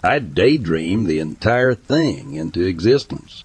[0.04, 3.42] I'd daydream the entire thing into existence.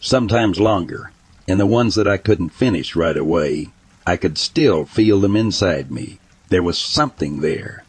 [0.00, 1.12] Sometimes longer,
[1.46, 3.68] and the ones that I couldn't finish right away,
[4.06, 6.18] I could still feel them inside me.
[6.48, 7.84] There was something there.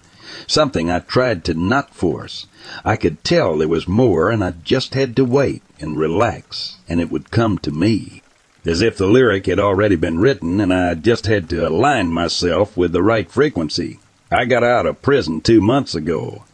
[0.45, 2.47] Something I tried to not force.
[2.83, 6.99] I could tell there was more, and I just had to wait and relax, and
[6.99, 8.20] it would come to me
[8.65, 12.77] as if the lyric had already been written and I just had to align myself
[12.77, 13.99] with the right frequency.
[14.31, 16.45] I got out of prison two months ago.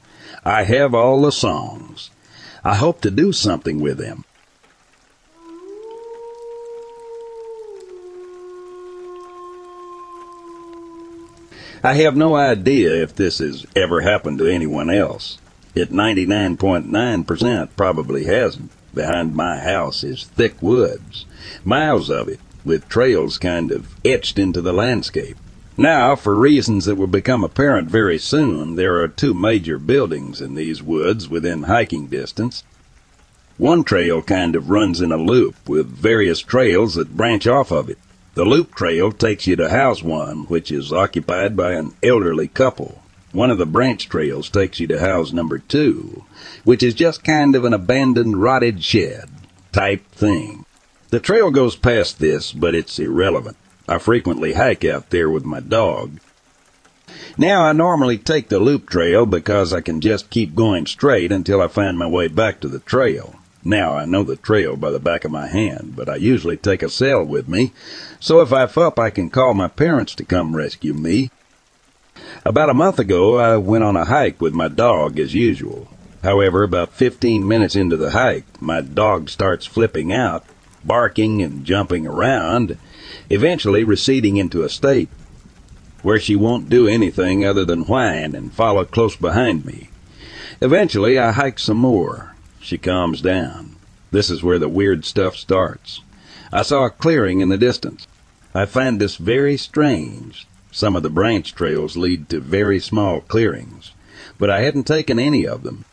[0.44, 2.10] I have all the songs.
[2.64, 4.24] I hope to do something with them.
[11.84, 15.38] I have no idea if this has ever happened to anyone else.
[15.76, 18.72] It 99.9% probably hasn't.
[18.98, 21.28] Behind my house is thick woods,
[21.64, 25.38] miles of it, with trails kind of etched into the landscape.
[25.78, 30.56] Now, for reasons that will become apparent very soon, there are two major buildings in
[30.56, 32.64] these woods within hiking distance.
[33.60, 37.92] One trail kind of runs in a loop with various trails that branch off of
[37.92, 38.00] it.
[38.34, 43.04] The loop trail takes you to House 1, which is occupied by an elderly couple.
[43.38, 46.24] One of the branch trails takes you to house number two,
[46.64, 49.30] which is just kind of an abandoned rotted shed
[49.72, 50.66] type thing.
[51.12, 53.56] The trail goes past this, but it's irrelevant.
[53.88, 56.20] I frequently hike out there with my dog.
[57.38, 61.62] Now I normally take the loop trail because I can just keep going straight until
[61.62, 63.36] I find my way back to the trail.
[63.64, 66.82] Now I know the trail by the back of my hand, but I usually take
[66.82, 67.72] a cell with me,
[68.20, 71.30] so if I f up I can call my parents to come rescue me
[72.46, 75.88] about a month ago, I went on a hike with my dog as usual.
[76.24, 80.46] However, about 15 minutes into the hike, my dog starts flipping out,
[80.84, 82.78] barking and jumping around,
[83.30, 85.10] eventually receding into a state
[86.02, 89.90] where she won't do anything other than whine and follow close behind me.
[90.62, 92.36] Eventually, I hike some more.
[92.60, 93.76] She calms down.
[94.12, 96.02] This is where the weird stuff starts.
[96.52, 98.08] I saw a clearing in the distance.
[98.54, 100.48] I find this very strange.
[100.72, 103.92] Some of the branch trails lead to very small clearings,
[104.38, 105.86] but I hadn't taken any of them.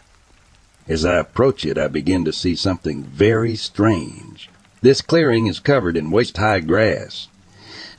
[0.87, 4.51] As I approach it, I begin to see something very strange.
[4.83, 7.29] This clearing is covered in waist high grass.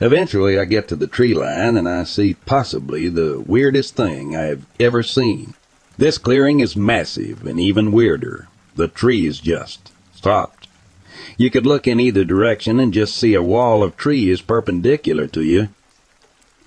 [0.00, 4.42] Eventually, I get to the tree line and I see possibly the weirdest thing I
[4.42, 5.54] have ever seen.
[5.98, 8.48] This clearing is massive and even weirder.
[8.76, 10.68] The tree is just stopped.
[11.38, 15.42] You could look in either direction and just see a wall of trees perpendicular to
[15.42, 15.70] you.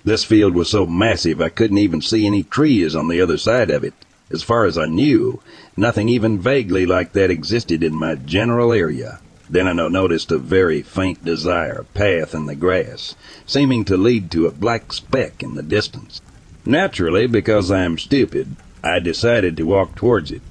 [0.04, 3.70] This field was so massive I couldn't even see any trees on the other side
[3.70, 3.94] of it.
[4.30, 5.40] As far as I knew,
[5.76, 9.20] nothing even vaguely like that existed in my general area.
[9.50, 14.46] Then I noticed a very faint desire path in the grass, seeming to lead to
[14.46, 16.20] a black speck in the distance.
[16.64, 20.42] Naturally, because I am stupid, I decided to walk towards it.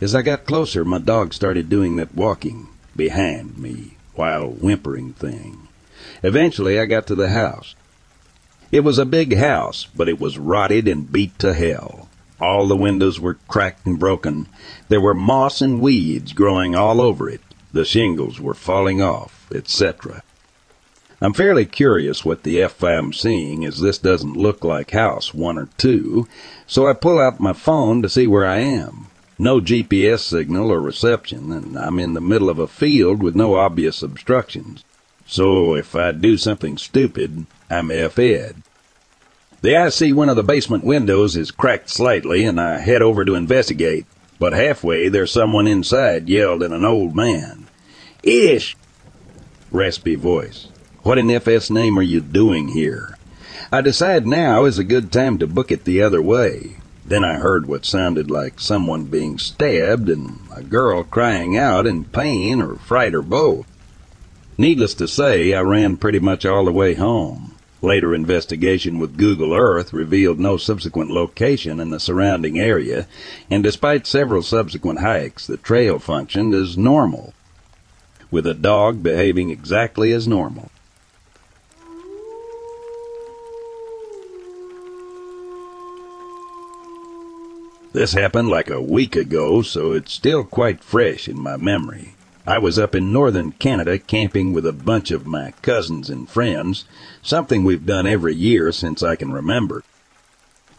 [0.00, 5.68] As I got closer, my dog started doing that walking behind me, while whimpering thing.
[6.24, 7.76] Eventually, I got to the house.
[8.72, 12.08] It was a big house, but it was rotted and beat to hell.
[12.40, 14.48] All the windows were cracked and broken.
[14.88, 17.42] There were moss and weeds growing all over it.
[17.74, 20.22] The shingles were falling off, etc.
[21.20, 25.58] I'm fairly curious what the F I'm seeing, as this doesn't look like house one
[25.58, 26.26] or two,
[26.66, 29.08] so I pull out my phone to see where I am.
[29.38, 33.54] No GPS signal or reception, and I'm in the middle of a field with no
[33.54, 34.82] obvious obstructions.
[35.26, 38.56] So if I do something stupid, I'm F-ed.
[39.62, 43.24] The I see one of the basement windows is cracked slightly, and I head over
[43.24, 44.04] to investigate.
[44.38, 47.68] But halfway, there's someone inside yelled at an old man.
[48.22, 48.76] Ish!
[49.70, 50.68] Raspy voice.
[51.02, 53.16] What in FS name are you doing here?
[53.72, 56.76] I decide now is a good time to book it the other way.
[57.06, 62.04] Then I heard what sounded like someone being stabbed and a girl crying out in
[62.04, 63.64] pain or fright or both.
[64.58, 67.51] Needless to say, I ran pretty much all the way home.
[67.84, 73.08] Later investigation with Google Earth revealed no subsequent location in the surrounding area,
[73.50, 77.34] and despite several subsequent hikes, the trail functioned as normal,
[78.30, 80.70] with a dog behaving exactly as normal.
[87.92, 92.14] This happened like a week ago, so it's still quite fresh in my memory.
[92.46, 96.86] I was up in northern Canada camping with a bunch of my cousins and friends,
[97.22, 99.82] something we've done every year since I can remember.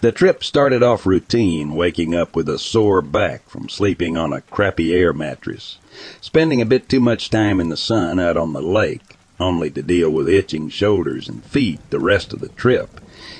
[0.02, 4.42] The trip started off routine, waking up with a sore back from sleeping on a
[4.42, 5.78] crappy air mattress,
[6.20, 9.82] spending a bit too much time in the sun out on the lake, only to
[9.82, 13.00] deal with itching shoulders and feet the rest of the trip,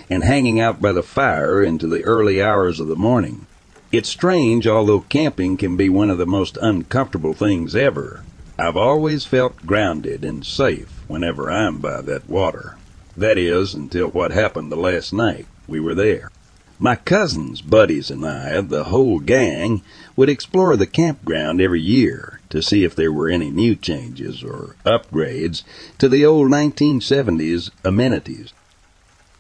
[0.10, 3.46] and hanging out by the fire into the early hours of the morning.
[3.92, 8.24] It's strange, although camping can be one of the most uncomfortable things ever.
[8.58, 12.78] I've always felt grounded and safe whenever I'm by that water.
[13.16, 16.32] That is, until what happened the last night we were there.
[16.80, 19.84] My cousins, buddies, and I, the whole gang,
[20.16, 24.76] would explore the campground every year to see if there were any new changes or
[24.86, 25.64] upgrades
[26.00, 28.52] to the old 1970s amenities.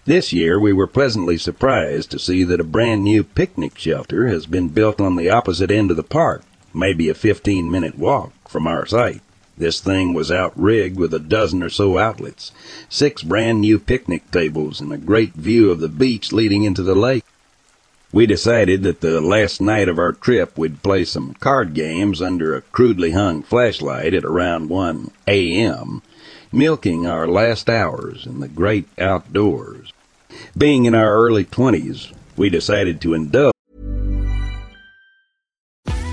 [0.06, 4.46] This year we were pleasantly surprised to see that a brand new picnic shelter has
[4.46, 8.68] been built on the opposite end of the park, maybe a 15 minute walk from
[8.68, 9.22] our site.
[9.58, 12.52] This thing was outrigged with a dozen or so outlets,
[12.89, 16.96] six brand new picnic tables, and a great view of the beach leading into the
[16.96, 17.24] lake.
[18.12, 22.56] We decided that the last night of our trip we'd play some card games under
[22.56, 26.02] a crudely hung flashlight at around 1 a.m.,
[26.52, 29.92] milking our last hours in the great outdoors.
[30.56, 33.53] Being in our early 20s, we decided to indulge.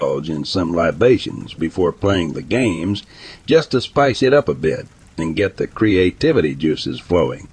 [0.00, 3.02] in some libations before playing the games
[3.46, 4.86] just to spice it up a bit
[5.18, 7.48] and get the creativity juices flowing.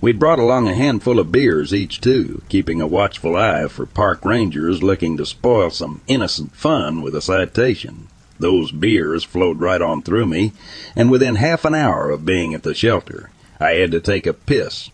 [0.00, 4.24] We'd brought along a handful of beers each, too, keeping a watchful eye for park
[4.24, 8.08] rangers looking to spoil some innocent fun with a citation.
[8.38, 10.52] Those beers flowed right on through me,
[10.96, 13.30] and within half an hour of being at the shelter,
[13.60, 14.90] I had to take a piss.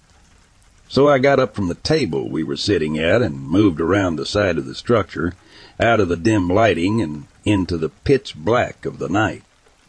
[0.89, 4.27] So I got up from the table we were sitting at and moved around the
[4.27, 5.35] side of the structure,
[5.81, 9.43] out of the dim lighting and into the pitch black of the night.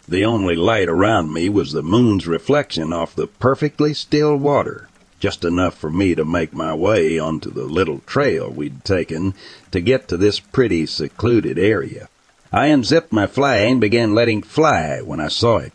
[0.07, 5.43] The only light around me was the moon's reflection off the perfectly still water, just
[5.43, 9.33] enough for me to make my way onto the little trail we'd taken
[9.71, 12.09] to get to this pretty secluded area.
[12.51, 15.73] I unzipped my fly and began letting fly when I saw it.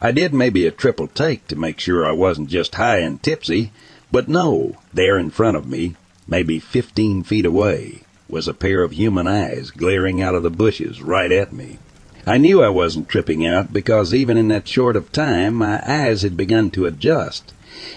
[0.00, 3.72] I did maybe a triple take to make sure I wasn't just high and tipsy,
[4.12, 5.96] but no, there in front of me,
[6.26, 11.00] maybe fifteen feet away, was a pair of human eyes glaring out of the bushes
[11.02, 11.78] right at me.
[12.26, 16.22] I knew I wasn't tripping out because even in that short of time my eyes
[16.22, 17.52] had begun to adjust.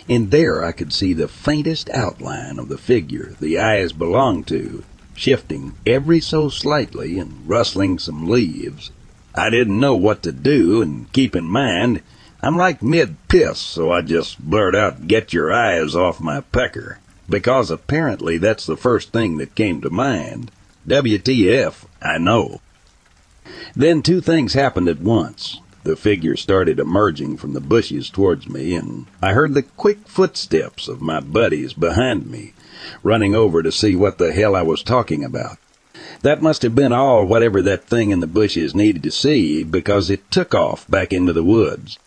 [0.08, 4.84] and there I could see the faintest outline of the figure the eyes belonged to,
[5.16, 8.92] shifting every so slightly and rustling some leaves.
[9.36, 12.02] I didn't know what to do, and keep in mind,
[12.42, 17.00] I'm like mid-piss, so I just blurt out, get your eyes off my pecker,
[17.30, 20.52] because apparently that's the first thing that came to mind.
[20.88, 22.62] WTF, I know.
[23.76, 25.60] Then two things happened at once.
[25.84, 30.88] The figure started emerging from the bushes towards me, and I heard the quick footsteps
[30.88, 32.54] of my buddies behind me,
[33.02, 35.58] running over to see what the hell I was talking about.
[36.22, 40.10] That must have been all whatever that thing in the bushes needed to see, because
[40.10, 41.98] it took off back into the woods.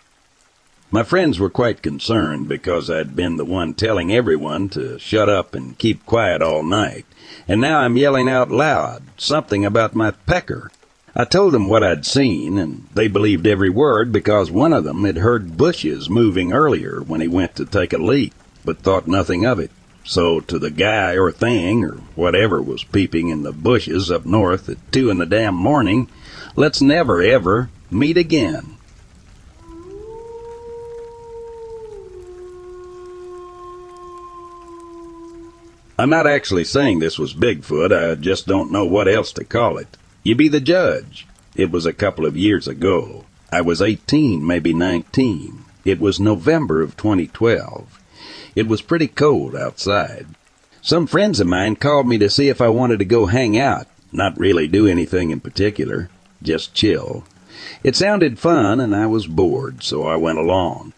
[0.95, 5.55] My friends were quite concerned because I'd been the one telling everyone to shut up
[5.55, 7.07] and keep quiet all night,
[7.49, 10.71] and now I'm yelling out loud something about my pecker.
[11.17, 15.05] I told them what I'd seen, and they believed every word because one of them
[15.05, 19.47] had heard bushes moving earlier when he went to take a leak, but thought nothing
[19.47, 19.71] of it.
[20.05, 24.69] So to the guy or thing or whatever was peeping in the bushes up north
[24.69, 26.11] at two in the damn morning,
[26.55, 28.77] let's never ever meet again.
[36.03, 39.79] I'm not actually saying this was Bigfoot, I just don't know what else to call
[39.79, 39.97] it.
[40.25, 41.29] You be the judge.
[41.55, 43.25] It was a couple of years ago.
[43.53, 45.65] I was 18, maybe 19.
[45.85, 48.01] It was November of 2012.
[48.57, 50.27] It was pretty cold outside.
[50.81, 53.87] Some friends of mine called me to see if I wanted to go hang out,
[54.11, 56.11] not really do anything in particular,
[56.43, 57.23] just chill.
[57.85, 60.95] It sounded fun and I was bored, so I went along.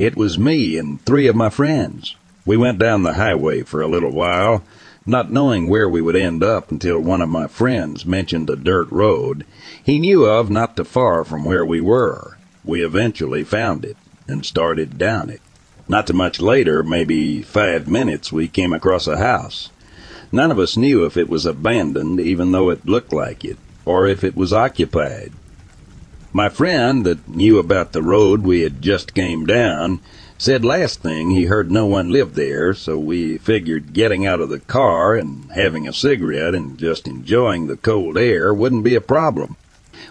[0.00, 2.16] It was me and three of my friends.
[2.46, 4.62] We went down the highway for a little while,
[5.06, 8.90] not knowing where we would end up until one of my friends mentioned a dirt
[8.90, 9.44] road
[9.82, 12.36] he knew of not too far from where we were.
[12.64, 13.96] We eventually found it
[14.28, 15.40] and started down it.
[15.88, 19.70] Not too much later, maybe five minutes, we came across a house.
[20.30, 24.06] None of us knew if it was abandoned, even though it looked like it, or
[24.06, 25.32] if it was occupied.
[26.32, 30.00] My friend that knew about the road we had just came down
[30.40, 34.48] Said last thing he heard no one lived there, so we figured getting out of
[34.48, 39.02] the car and having a cigarette and just enjoying the cold air wouldn't be a
[39.02, 39.56] problem.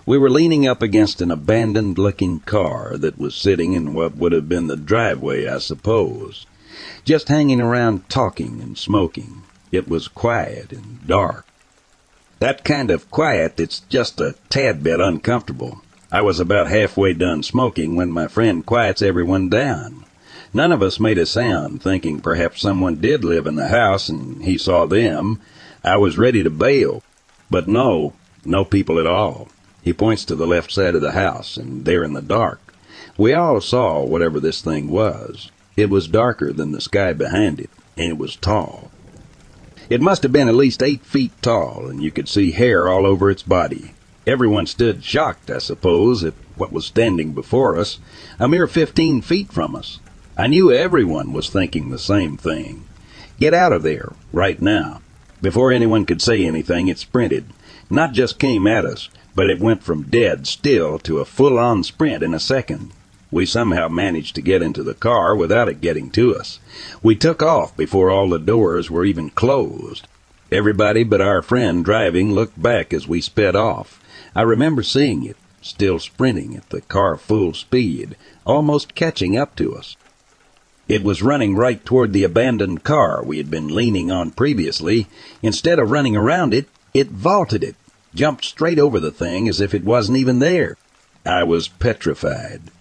[0.06, 4.32] We were leaning up against an abandoned looking car that was sitting in what would
[4.32, 6.46] have been the driveway, I suppose.
[7.04, 9.42] Just hanging around talking and smoking.
[9.72, 11.48] It was quiet and dark.
[12.38, 15.82] That kind of quiet that's just a tad bit uncomfortable.
[16.12, 20.06] I was about halfway done smoking when my friend quiets everyone down.
[20.54, 24.44] None of us made a sound, thinking perhaps someone did live in the house and
[24.44, 25.40] he saw them.
[25.84, 27.04] I was ready to bail,
[27.52, 29.50] but no, no people at all.
[29.82, 32.74] He points to the left side of the house, and there in the dark.
[33.18, 35.52] We all saw whatever this thing was.
[35.78, 38.92] It was darker than the sky behind it, and it was tall.
[39.90, 43.06] It must have been at least eight feet tall, and you could see hair all
[43.06, 43.94] over its body.
[44.28, 48.00] Everyone stood shocked, I suppose, at what was standing before us,
[48.38, 50.00] a mere fifteen feet from us.
[50.40, 52.86] I knew everyone was thinking the same thing.
[53.42, 55.02] Get out of there, right now.
[55.42, 57.48] Before anyone could say anything, it sprinted.
[57.90, 61.84] Not just came at us, but it went from dead still to a full on
[61.84, 62.92] sprint in a second.
[63.32, 66.62] We somehow managed to get into the car without it getting to us.
[67.04, 70.08] We took off before all the doors were even closed.
[70.54, 74.02] Everybody but our friend driving looked back as we sped off.
[74.34, 78.16] I remember seeing it, still sprinting at the car full speed,
[78.46, 79.98] almost catching up to us.
[80.90, 85.06] It was running right toward the abandoned car we had been leaning on previously.
[85.44, 87.76] Instead of running around it, it vaulted it,
[88.16, 90.78] jumped straight over the thing as if it wasn't even there.
[91.24, 92.72] I was petrified.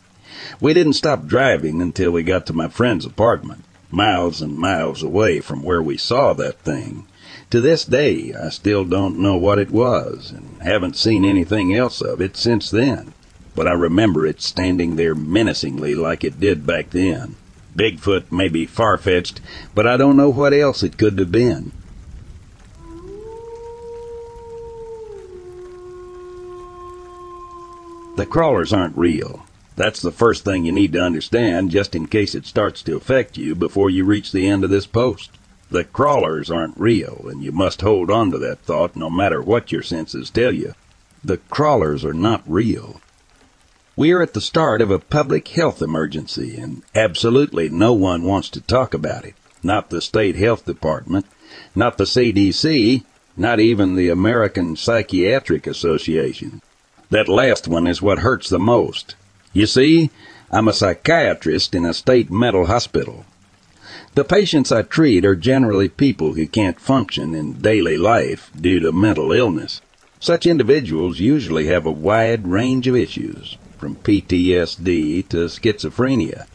[0.58, 5.40] We didn't stop driving until we got to my friend's apartment, miles and miles away
[5.40, 7.04] from where we saw that thing.
[7.50, 12.00] To this day, I still don't know what it was and haven't seen anything else
[12.00, 13.12] of it since then.
[13.54, 17.36] But I remember it standing there menacingly like it did back then
[17.78, 19.40] Bigfoot may be far-fetched,
[19.74, 21.70] but I don't know what else it could have been.
[28.16, 29.46] The crawlers aren't real.
[29.76, 33.38] That's the first thing you need to understand just in case it starts to affect
[33.38, 35.30] you before you reach the end of this post.
[35.70, 39.70] The crawlers aren't real, and you must hold on to that thought no matter what
[39.70, 40.74] your senses tell you.
[41.22, 43.00] The crawlers are not real.
[43.98, 48.48] We are at the start of a public health emergency, and absolutely no one wants
[48.50, 49.34] to talk about it.
[49.60, 51.26] Not the state health department,
[51.74, 53.02] not the CDC,
[53.36, 56.62] not even the American Psychiatric Association.
[57.10, 59.16] That last one is what hurts the most.
[59.52, 60.10] You see,
[60.48, 63.24] I'm a psychiatrist in a state mental hospital.
[64.14, 68.92] The patients I treat are generally people who can't function in daily life due to
[68.92, 69.80] mental illness.
[70.20, 76.46] Such individuals usually have a wide range of issues, from PTSD to schizophrenia.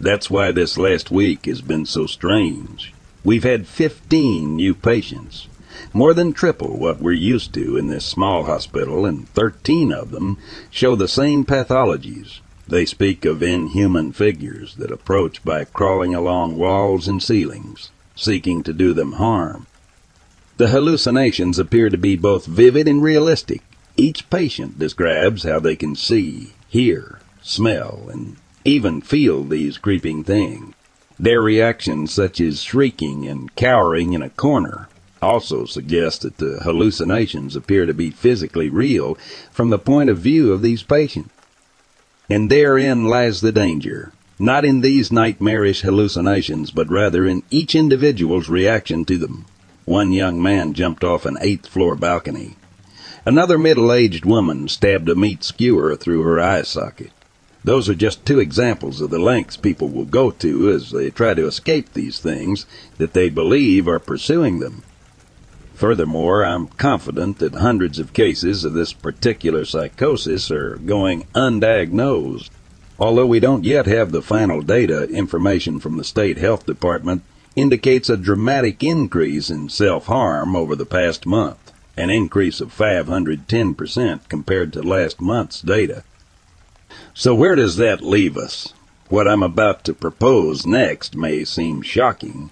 [0.00, 2.92] That's why this last week has been so strange.
[3.22, 5.46] We've had 15 new patients,
[5.92, 10.38] more than triple what we're used to in this small hospital, and 13 of them
[10.70, 12.40] show the same pathologies.
[12.66, 18.72] They speak of inhuman figures that approach by crawling along walls and ceilings, seeking to
[18.72, 19.66] do them harm.
[20.56, 23.62] The hallucinations appear to be both vivid and realistic.
[23.96, 30.74] Each patient describes how they can see, hear, smell, and even feel these creeping things.
[31.18, 34.88] Their reactions, such as shrieking and cowering in a corner,
[35.20, 39.16] also suggest that the hallucinations appear to be physically real
[39.52, 41.30] from the point of view of these patients.
[42.30, 44.12] And therein lies the danger.
[44.38, 49.44] Not in these nightmarish hallucinations, but rather in each individual's reaction to them.
[49.84, 52.56] One young man jumped off an eighth floor balcony.
[53.24, 57.12] Another middle aged woman stabbed a meat skewer through her eye socket.
[57.62, 61.34] Those are just two examples of the lengths people will go to as they try
[61.34, 62.66] to escape these things
[62.98, 64.82] that they believe are pursuing them.
[65.74, 72.50] Furthermore, I'm confident that hundreds of cases of this particular psychosis are going undiagnosed.
[72.98, 77.22] Although we don't yet have the final data, information from the state health department
[77.54, 81.61] indicates a dramatic increase in self-harm over the past month,
[81.96, 86.04] an increase of 510% compared to last month's data.
[87.14, 88.72] So where does that leave us?
[89.08, 92.50] What I'm about to propose next may seem shocking,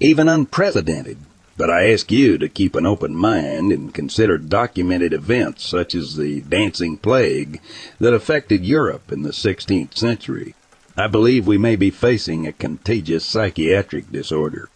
[0.00, 1.18] even unprecedented,
[1.56, 6.16] but I ask you to keep an open mind and consider documented events such as
[6.16, 7.60] the dancing plague
[8.00, 10.56] that affected Europe in the 16th century.
[10.96, 14.70] I believe we may be facing a contagious psychiatric disorder.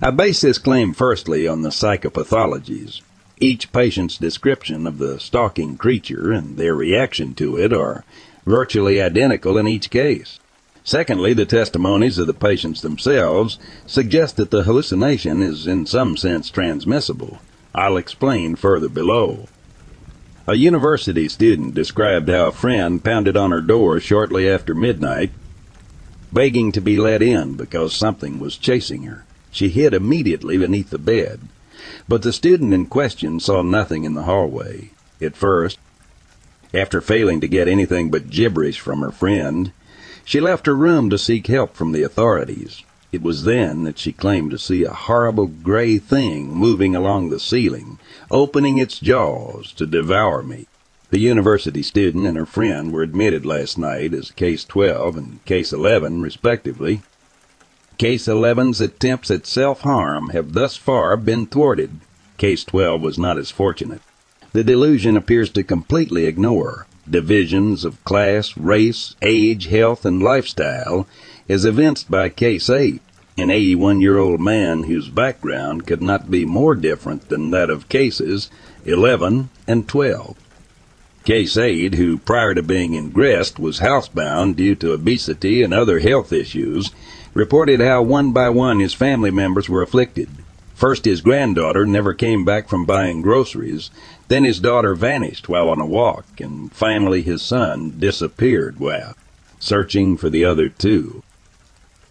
[0.00, 3.00] I base this claim firstly on the psychopathologies.
[3.38, 8.04] Each patient's description of the stalking creature and their reaction to it are
[8.44, 10.38] virtually identical in each case.
[10.84, 16.50] Secondly, the testimonies of the patients themselves suggest that the hallucination is in some sense
[16.50, 17.40] transmissible.
[17.74, 19.48] I'll explain further below.
[20.46, 25.30] A university student described how a friend pounded on her door shortly after midnight,
[26.32, 29.24] begging to be let in because something was chasing her.
[29.52, 31.40] She hid immediately beneath the bed,
[32.08, 34.90] but the student in question saw nothing in the hallway.
[35.20, 35.78] At first,
[36.74, 39.72] after failing to get anything but gibberish from her friend,
[40.24, 42.82] she left her room to seek help from the authorities.
[43.12, 47.38] It was then that she claimed to see a horrible gray thing moving along the
[47.38, 47.98] ceiling,
[48.30, 50.66] opening its jaws to devour me.
[51.10, 55.74] The university student and her friend were admitted last night as Case 12 and Case
[55.74, 57.02] 11, respectively.
[58.02, 62.00] Case 11's attempts at self-harm have thus far been thwarted.
[62.36, 64.00] Case 12 was not as fortunate.
[64.52, 71.06] The delusion appears to completely ignore divisions of class, race, age, health, and lifestyle
[71.48, 73.00] as evinced by Case 8,
[73.38, 77.88] an 81 year old man whose background could not be more different than that of
[77.88, 78.50] cases
[78.84, 80.36] 11 and 12.
[81.22, 86.32] Case 8, who prior to being ingressed was housebound due to obesity and other health
[86.32, 86.90] issues,
[87.34, 90.28] reported how one by one his family members were afflicted.
[90.74, 93.90] First, his granddaughter never came back from buying groceries,
[94.28, 99.14] then his daughter vanished while on a walk, and finally his son disappeared while
[99.60, 101.22] searching for the other two.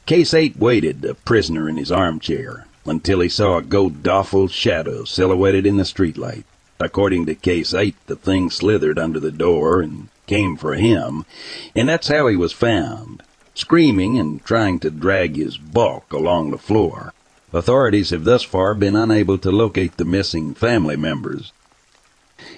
[0.05, 5.65] Case 8 waited, a prisoner in his armchair, until he saw a godawful shadow silhouetted
[5.65, 6.45] in the streetlight.
[6.79, 11.25] According to Case 8, the thing slithered under the door and came for him,
[11.75, 13.21] and that's how he was found,
[13.61, 17.13] screaming and trying to drag his bulk along the floor.
[17.53, 21.53] Authorities have thus far been unable to locate the missing family members.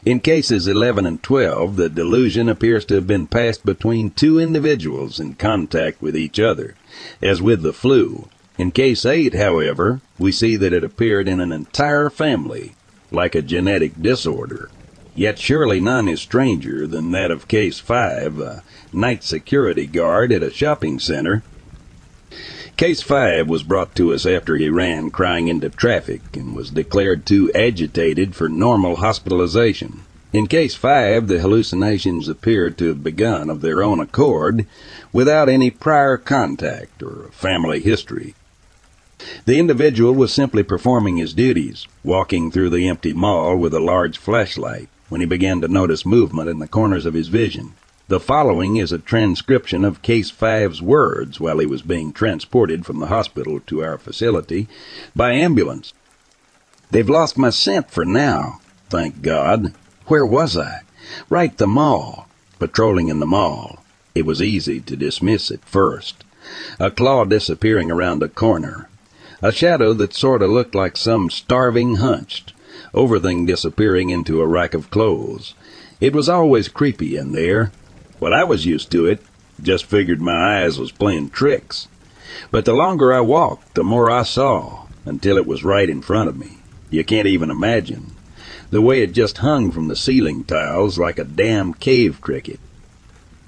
[0.06, 5.20] In cases 11 and 12, the delusion appears to have been passed between two individuals
[5.20, 6.76] in contact with each other,
[7.22, 8.30] as with the flu.
[8.58, 12.76] In case 8, however, we see that it appeared in an entire family,
[13.12, 14.70] like a genetic disorder.
[15.16, 20.42] Yet surely none is stranger than that of case 5, a night security guard at
[20.42, 21.44] a shopping center.
[22.78, 27.28] Case 5 was brought to us after he ran crying into traffic and was declared
[27.28, 30.02] too agitated for normal hospitalization.
[30.34, 34.66] In case 5, the hallucinations appeared to have begun of their own accord
[35.12, 38.34] without any prior contact or family history.
[39.46, 44.18] The individual was simply performing his duties, walking through the empty mall with a large
[44.18, 47.76] flashlight when he began to notice movement in the corners of his vision.
[48.08, 53.00] The following is a transcription of Case 5's words while he was being transported from
[53.00, 54.68] the hospital to our facility
[55.16, 55.94] by ambulance.
[56.90, 58.60] They've lost my scent for now,
[58.90, 59.76] thank God.
[60.08, 60.80] Where was I?
[61.30, 62.28] Right the mall.
[62.58, 63.84] Patrolling in the mall.
[64.16, 66.24] It was easy to dismiss at first.
[66.80, 68.90] A claw disappearing around a corner.
[69.44, 72.53] A shadow that sort of looked like some starving hunched.
[72.94, 75.54] Overthing disappearing into a rack of clothes.
[76.00, 77.72] It was always creepy in there,
[78.24, 79.22] well, I was used to it.
[79.62, 81.90] Just figured my eyes was playing tricks.
[82.52, 86.30] But the longer I walked, the more I saw, until it was right in front
[86.30, 86.60] of me.
[86.90, 88.12] You can't even imagine.
[88.70, 92.62] The way it just hung from the ceiling tiles like a damn cave cricket.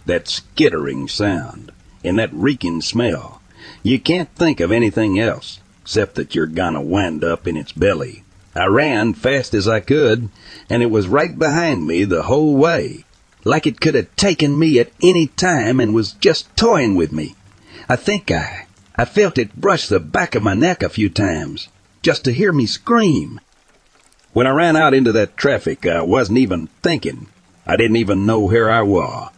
[0.06, 1.72] That skittering sound,
[2.04, 3.42] and that reeking smell.
[3.82, 8.25] You can't think of anything else, except that you're gonna wind up in its belly.
[8.56, 10.30] I ran fast as I could,
[10.70, 13.06] and it was right behind me the whole way
[13.46, 17.36] like it could have taken me at any time and was just toying with me.
[17.88, 21.70] I think I, I felt it brush the back of my neck a few times,
[22.02, 23.40] just to hear me scream.
[24.34, 27.28] When I ran out into that traffic, I wasn't even thinking.
[27.68, 29.32] I didn't even know where I was.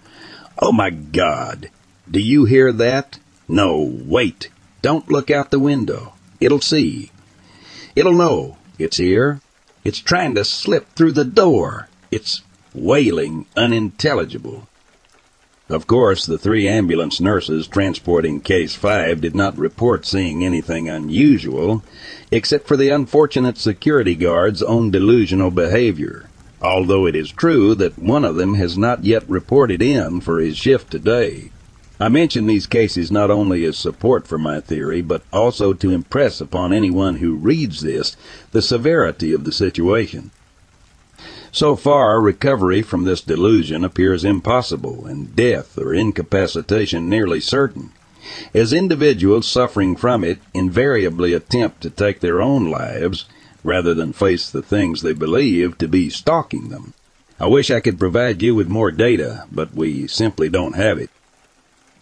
[0.60, 1.70] Oh my God!
[2.10, 3.20] Do you hear that?
[3.48, 4.50] No, wait.
[4.82, 6.14] Don't look out the window.
[6.40, 7.12] It'll see.
[7.96, 8.58] It'll know.
[8.78, 9.42] It's here.
[9.84, 11.90] It's trying to slip through the door.
[12.12, 14.68] It's wailing unintelligible.
[15.70, 21.84] Of course, the three ambulance nurses transporting Case 5 did not report seeing anything unusual,
[22.32, 26.30] except for the unfortunate security guard's own delusional behavior,
[26.62, 30.56] although it is true that one of them has not yet reported in for his
[30.58, 31.52] shift today.
[32.00, 36.40] I mention these cases not only as support for my theory, but also to impress
[36.40, 38.16] upon anyone who reads this
[38.52, 40.30] the severity of the situation.
[41.52, 47.90] So far, recovery from this delusion appears impossible, and death or incapacitation nearly certain,
[48.54, 53.26] as individuals suffering from it invariably attempt to take their own lives
[53.64, 56.94] rather than face the things they believe to be stalking them.
[57.40, 61.10] I wish I could provide you with more data, but we simply don't have it.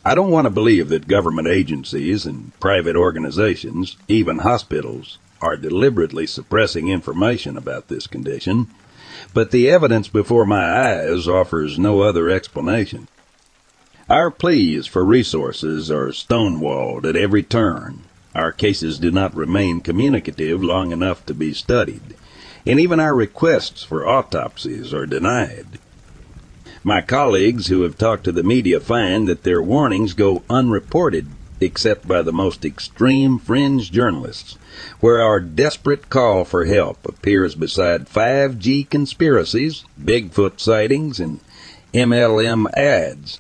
[0.06, 6.28] I don't want to believe that government agencies and private organizations, even hospitals, are deliberately
[6.28, 8.68] suppressing information about this condition
[9.34, 13.08] but the evidence before my eyes offers no other explanation.
[14.10, 18.02] Our pleas for resources are stonewalled at every turn.
[18.34, 22.16] Our cases do not remain communicative long enough to be studied,
[22.66, 25.80] and even our requests for autopsies are denied.
[26.88, 31.26] My colleagues who have talked to the media find that their warnings go unreported
[31.60, 34.60] except by the most extreme fringe journalists,
[35.00, 41.40] where our desperate call for help appears beside 5G conspiracies, Bigfoot sightings, and
[41.92, 43.40] MLM ads.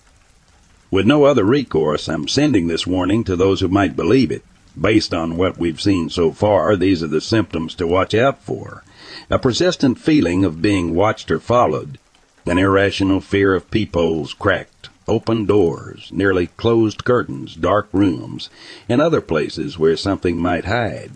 [0.89, 4.43] With no other recourse, I'm sending this warning to those who might believe it.
[4.75, 8.83] Based on what we've seen so far, these are the symptoms to watch out for.
[9.29, 11.99] A persistent feeling of being watched or followed,
[12.45, 18.49] an irrational fear of peepholes cracked, open doors, nearly closed curtains, dark rooms,
[18.87, 21.11] and other places where something might hide.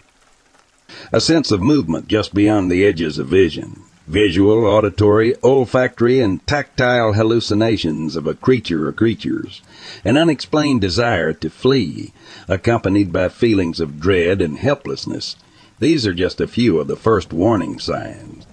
[1.12, 3.84] A sense of movement just beyond the edges of vision.
[4.08, 9.62] Visual, auditory, olfactory, and tactile hallucinations of a creature or creatures.
[10.04, 12.12] An unexplained desire to flee,
[12.48, 15.36] accompanied by feelings of dread and helplessness.
[15.78, 18.48] These are just a few of the first warning signs.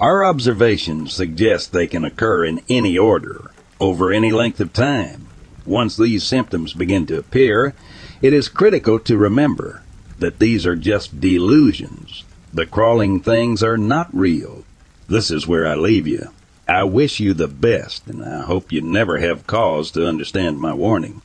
[0.00, 5.26] Our observations suggest they can occur in any order, over any length of time.
[5.66, 7.74] Once these symptoms begin to appear,
[8.22, 9.82] it is critical to remember
[10.18, 12.24] that these are just delusions.
[12.50, 14.64] The crawling things are not real.
[15.06, 16.28] This is where I leave you.
[16.66, 20.72] I wish you the best, and I hope you never have cause to understand my
[20.72, 21.20] warning.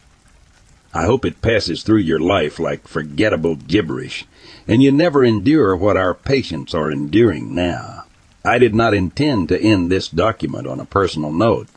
[0.93, 4.26] I hope it passes through your life like forgettable gibberish,
[4.67, 8.05] and you never endure what our patients are enduring now.
[8.46, 11.68] I did not intend to end this document on a personal note,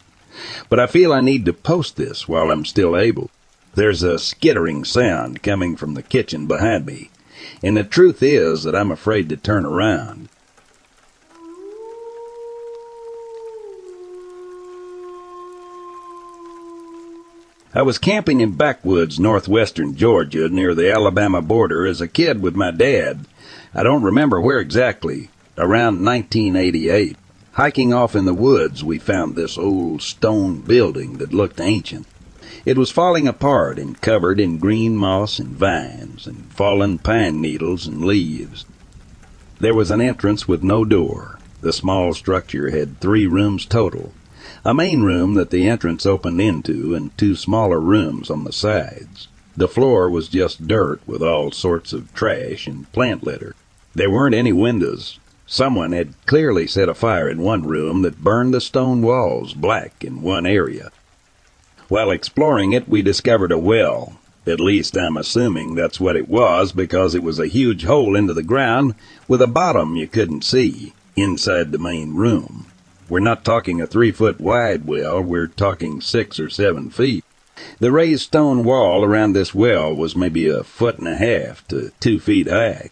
[0.69, 3.31] but I feel I need to post this while I'm still able.
[3.75, 7.11] There's a skittering sound coming from the kitchen behind me,
[7.63, 10.29] and the truth is that I'm afraid to turn around.
[17.75, 22.57] I was camping in backwoods northwestern Georgia near the Alabama border as a kid with
[22.57, 23.25] my dad.
[23.75, 27.17] I don't remember where exactly, around 1988.
[27.53, 32.07] Hiking off in the woods, we found this old stone building that looked ancient.
[32.65, 37.87] It was falling apart and covered in green moss and vines and fallen pine needles
[37.87, 38.65] and leaves.
[39.59, 41.41] There was an entrance with no door.
[41.61, 44.13] The small structure had three rooms total,
[44.65, 49.27] a main room that the entrance opened into, and two smaller rooms on the sides.
[49.57, 53.57] The floor was just dirt with all sorts of trash and plant litter.
[53.95, 55.19] There weren't any windows.
[55.51, 60.05] Someone had clearly set a fire in one room that burned the stone walls black
[60.05, 60.91] in one area.
[61.89, 64.19] While exploring it, we discovered a well.
[64.47, 68.35] At least I'm assuming that's what it was because it was a huge hole into
[68.35, 68.95] the ground
[69.27, 72.67] with a bottom you couldn't see inside the main room.
[73.09, 77.25] We're not talking a three foot wide well, we're talking six or seven feet.
[77.79, 81.91] The raised stone wall around this well was maybe a foot and a half to
[82.01, 82.91] two feet high.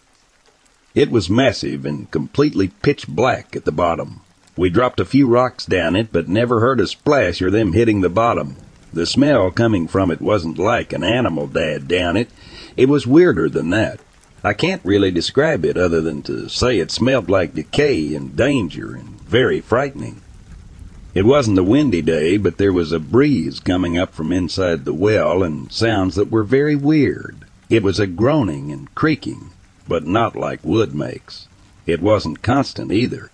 [0.97, 4.21] It was massive and completely pitch black at the bottom.
[4.55, 8.01] We dropped a few rocks down it, but never heard a splash or them hitting
[8.01, 8.55] the bottom.
[8.91, 12.31] The smell coming from it wasn't like an animal died down it.
[12.75, 13.99] It was weirder than that.
[14.43, 18.95] I can't really describe it other than to say it smelled like decay and danger
[18.95, 20.23] and very frightening.
[21.13, 24.95] It wasn't a windy day, but there was a breeze coming up from inside the
[24.95, 27.45] well and sounds that were very weird.
[27.69, 29.51] It was a groaning and creaking,
[29.87, 31.47] but not like wood makes.
[31.85, 33.31] It wasn't constant either.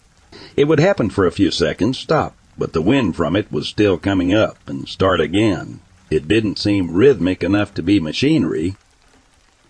[0.56, 3.98] It would happen for a few seconds, stop, but the wind from it was still
[3.98, 5.80] coming up and start again.
[6.10, 8.76] It didn't seem rhythmic enough to be machinery,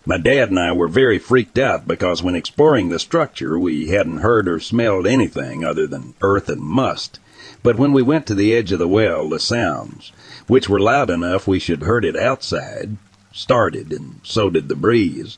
[0.06, 4.18] my dad and I were very freaked out because when exploring the structure, we hadn't
[4.18, 7.20] heard or smelled anything other than earth and must.
[7.64, 10.12] But when we went to the edge of the well, the sounds,
[10.48, 12.98] which were loud enough we should heard it outside,
[13.32, 15.38] started, and so did the breeze.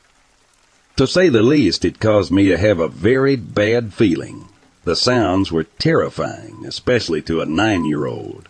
[0.98, 4.48] To say the least, it caused me to have a very bad feeling.
[4.86, 8.48] The sounds were terrifying, especially to a nine-year-old.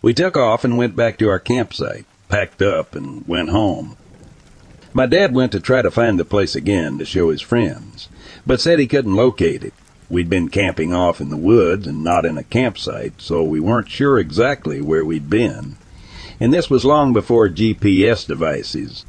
[0.00, 3.98] We took off and went back to our campsite, packed up, and went home.
[4.94, 8.08] My dad went to try to find the place again to show his friends,
[8.46, 9.74] but said he couldn't locate it.
[10.08, 13.90] We'd been camping off in the woods and not in a campsite, so we weren't
[13.90, 15.76] sure exactly where we'd been.
[16.40, 19.04] And this was long before GPS devices.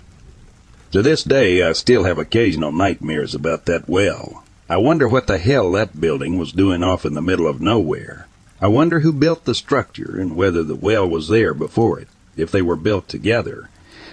[0.95, 4.45] To this day, I still have occasional nightmares about that well.
[4.69, 8.27] I wonder what the hell that building was doing off in the middle of nowhere.
[8.61, 12.49] I wonder who built the structure and whether the well was there before it, if
[12.49, 13.69] they were built together,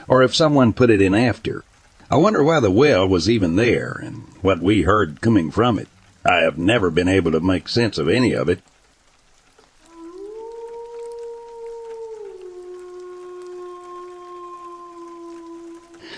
[0.09, 1.63] or if someone put it in after.
[2.11, 5.87] I wonder why the well was even there and what we heard coming from it.
[6.25, 8.59] I have never been able to make sense of any of it.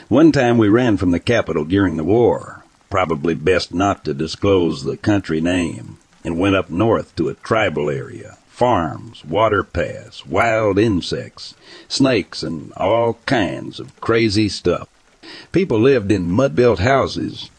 [0.08, 4.84] One time we ran from the capital during the war, probably best not to disclose
[4.84, 10.78] the country name, and went up north to a tribal area farms, water paths, wild
[10.78, 11.54] insects,
[11.88, 14.88] snakes, and all kinds of crazy stuff.
[15.50, 17.50] People lived in mud-built houses.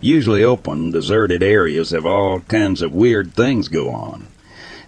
[0.00, 4.28] Usually open, deserted areas have all kinds of weird things go on.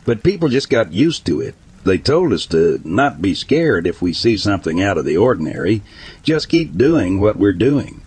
[0.06, 1.54] But people just got used to it.
[1.84, 5.82] They told us to not be scared if we see something out of the ordinary.
[6.22, 8.02] Just keep doing what we're doing.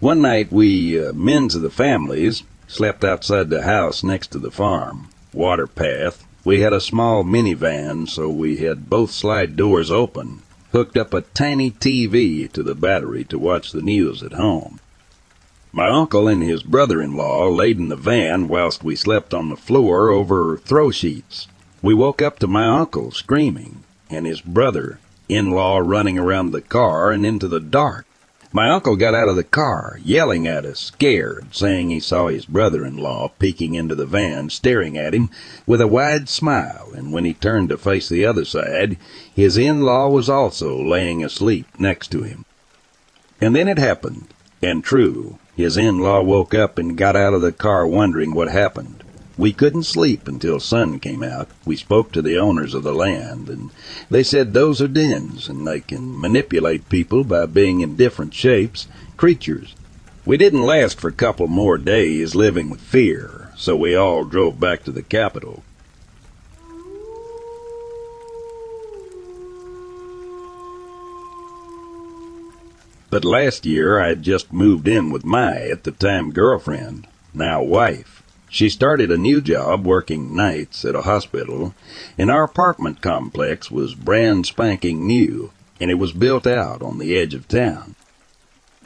[0.00, 4.50] One night we, uh, men's of the families, slept outside the house next to the
[4.50, 10.42] farm, water path, we had a small minivan, so we had both slide doors open,
[10.72, 14.78] hooked up a tiny TV to the battery to watch the news at home.
[15.72, 20.10] My uncle and his brother-in-law laid in the van whilst we slept on the floor
[20.10, 21.48] over throw sheets.
[21.84, 27.26] We woke up to my uncle screaming, and his brother-in-law running around the car and
[27.26, 28.06] into the dark.
[28.54, 32.46] My uncle got out of the car, yelling at us, scared, saying he saw his
[32.46, 35.28] brother-in-law peeking into the van, staring at him
[35.66, 38.96] with a wide smile, and when he turned to face the other side,
[39.34, 42.46] his in-law was also laying asleep next to him.
[43.42, 44.32] And then it happened,
[44.62, 49.03] and true, his in-law woke up and got out of the car wondering what happened.
[49.36, 51.48] We couldn't sleep until sun came out.
[51.64, 53.70] We spoke to the owners of the land, and
[54.08, 58.86] they said those are jinns, and they can manipulate people by being in different shapes,
[59.16, 59.74] creatures.
[60.24, 63.50] We didn't last for a couple more days living with fear.
[63.56, 65.62] so we all drove back to the capital.
[73.10, 77.62] But last year I had just moved in with my, at the time, girlfriend, now
[77.62, 78.13] wife.
[78.54, 81.74] She started a new job working nights at a hospital,
[82.16, 85.50] and our apartment complex was brand spanking new,
[85.80, 87.96] and it was built out on the edge of town.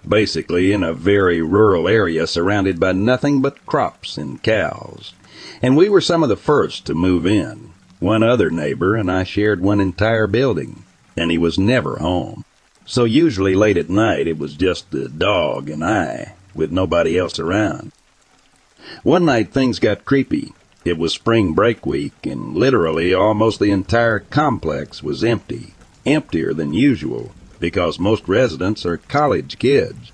[0.08, 5.12] Basically in a very rural area surrounded by nothing but crops and cows.
[5.60, 7.74] And we were some of the first to move in.
[8.00, 12.46] One other neighbor and I shared one entire building, and he was never home.
[12.86, 17.38] So usually late at night it was just the dog and I, with nobody else
[17.38, 17.92] around.
[19.02, 20.52] One night things got creepy.
[20.84, 25.74] It was spring break week, and literally almost the entire complex was empty.
[26.06, 30.12] Emptier than usual, because most residents are college kids.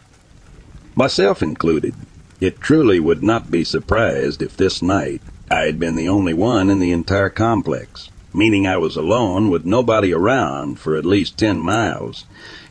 [0.95, 1.95] Myself included.
[2.41, 6.71] It truly would not be surprised if this night I had been the only one
[6.71, 11.61] in the entire complex, meaning I was alone with nobody around for at least ten
[11.61, 12.25] miles,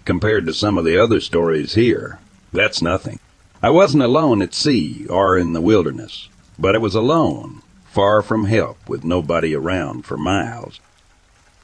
[0.04, 2.20] compared to some of the other stories here.
[2.51, 3.20] That's nothing.
[3.64, 6.28] I wasn't alone at sea or in the wilderness,
[6.59, 10.82] but I was alone, far from help with nobody around for miles.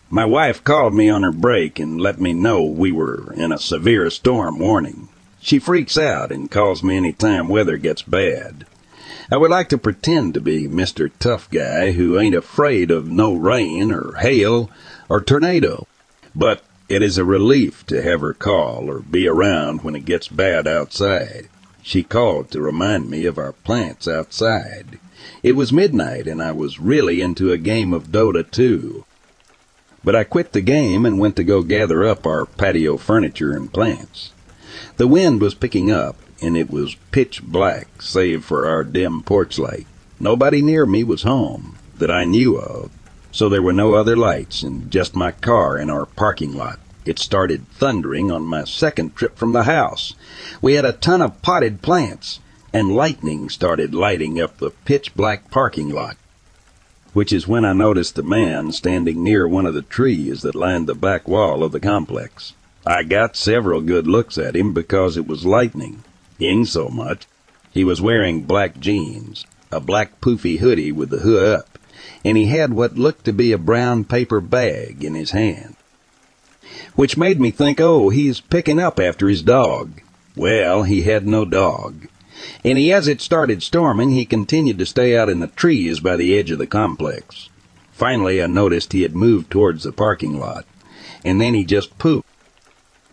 [0.10, 3.60] My wife called me on her break and let me know we were in a
[3.60, 5.10] severe storm warning.
[5.41, 8.66] She freaks out and calls me any time weather gets bad.
[9.30, 11.12] I would like to pretend to be Mr.
[11.20, 14.72] Tough Guy who ain't afraid of no rain or hail
[15.10, 15.86] or tornado,
[16.34, 20.30] but it is a relief to have her call or be around when it gets
[20.30, 21.50] bad outside.
[21.90, 25.00] She called to remind me of our plants outside.
[25.42, 29.06] It was midnight and I was really into a game of Dota 2.
[30.04, 33.74] But I quit the game and went to go gather up our patio furniture and
[33.74, 34.34] plants.
[34.98, 39.58] The wind was picking up and it was pitch black save for our dim porch
[39.58, 39.88] light.
[40.20, 42.92] Nobody near me was home that I knew of,
[43.32, 46.80] so there were no other lights and just my car in our parking lot.
[47.06, 50.16] It started thundering on my second trip from the house.
[50.62, 52.41] We had a ton of potted plants,
[52.74, 56.18] and lightning started lighting up the pitch black parking lot.
[57.14, 60.88] Which is when I noticed a man standing near one of the trees that lined
[60.88, 62.52] the back wall of the complex.
[62.86, 66.04] I got several good looks at him because it was lightning.
[66.38, 67.28] In so much,
[67.72, 71.80] he was wearing black jeans, a black poofy hoodie with the hood up,
[72.26, 75.78] and he had what looked to be a brown paper bag in his hand
[76.95, 80.01] which made me think, oh, he's picking up after his dog.
[80.36, 82.07] Well, he had no dog.
[82.63, 86.15] And he, as it started storming, he continued to stay out in the trees by
[86.15, 87.49] the edge of the complex.
[87.91, 90.65] Finally, I noticed he had moved towards the parking lot,
[91.26, 92.28] and then he just pooped.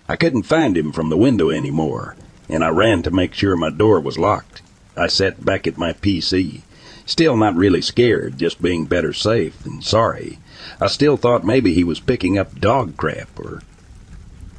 [0.08, 2.14] I couldn't find him from the window anymore,
[2.48, 4.62] and I ran to make sure my door was locked.
[4.96, 6.62] I sat back at my PC,
[7.04, 10.38] still not really scared, just being better safe than sorry.
[10.80, 13.62] I still thought maybe he was picking up dog crap, or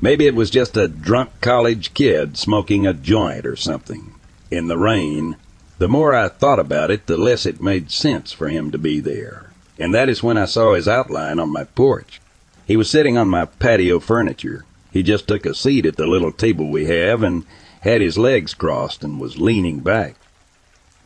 [0.02, 4.14] maybe it was just a drunk college kid smoking a joint or something.
[4.50, 5.36] In the rain,
[5.78, 9.00] the more I thought about it, the less it made sense for him to be
[9.00, 9.52] there.
[9.78, 12.20] And that is when I saw his outline on my porch.
[12.66, 14.66] He was sitting on my patio furniture.
[14.92, 17.46] He just took a seat at the little table we have and
[17.82, 20.16] had his legs crossed and was leaning back.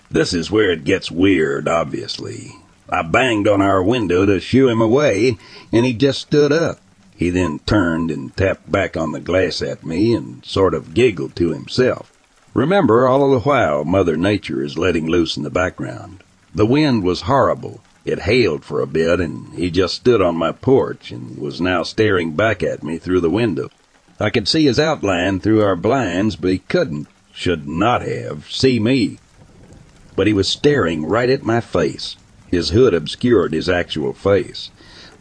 [0.09, 2.55] This is where it gets weird, obviously.
[2.91, 5.37] I banged on our window to shoo him away,
[5.71, 6.79] and he just stood up.
[7.15, 11.35] He then turned and tapped back on the glass at me and sort of giggled
[11.37, 12.11] to himself.
[12.53, 16.21] Remember, all the while, Mother Nature is letting loose in the background.
[16.53, 17.81] The wind was horrible.
[18.03, 21.83] It hailed for a bit, and he just stood on my porch and was now
[21.83, 23.69] staring back at me through the window.
[24.19, 28.79] I could see his outline through our blinds, but he couldn't, should not have, see
[28.79, 29.19] me.
[30.15, 32.17] But he was staring right at my face.
[32.51, 34.71] His hood obscured his actual face,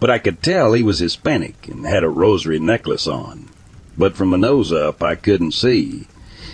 [0.00, 3.48] but I could tell he was Hispanic and had a rosary necklace on.
[3.96, 6.08] But from the nose up, I couldn't see.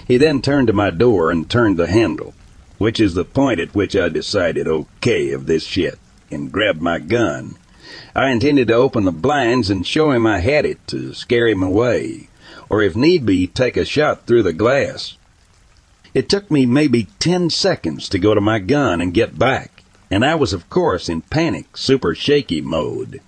[0.07, 2.35] He then turned to my door and turned the handle,
[2.77, 5.99] which is the point at which I decided okay of this shit,
[6.31, 7.57] and grabbed my gun.
[8.15, 11.63] I intended to open the blinds and show him I had it to scare him
[11.63, 12.29] away,
[12.69, 15.17] or if need be, take a shot through the glass.
[16.13, 19.76] It took me maybe ten seconds to go to my gun and get back
[20.11, 23.21] and I was, of course, in panic, super shaky mode.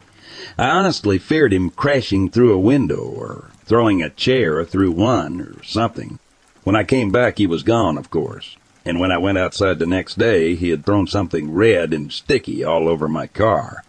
[0.57, 5.63] I honestly feared him crashing through a window or throwing a chair through one or
[5.63, 6.19] something.
[6.65, 8.57] When I came back, he was gone, of course.
[8.85, 12.65] And when I went outside the next day, he had thrown something red and sticky
[12.65, 13.83] all over my car.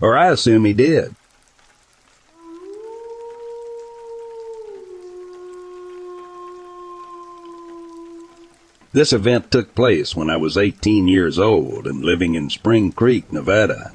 [0.00, 1.14] Or I assume he did.
[8.98, 13.32] This event took place when I was 18 years old and living in Spring Creek,
[13.32, 13.92] Nevada.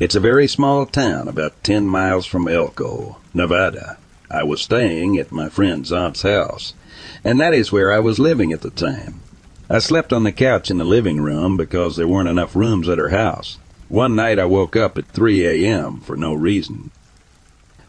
[0.00, 3.98] It's a very small town about 10 miles from Elko, Nevada.
[4.30, 6.72] I was staying at my friend's aunt's house,
[7.22, 9.20] and that is where I was living at the time.
[9.68, 12.96] I slept on the couch in the living room because there weren't enough rooms at
[12.96, 13.58] her house.
[13.90, 16.00] One night I woke up at 3 a.m.
[16.00, 16.90] for no reason.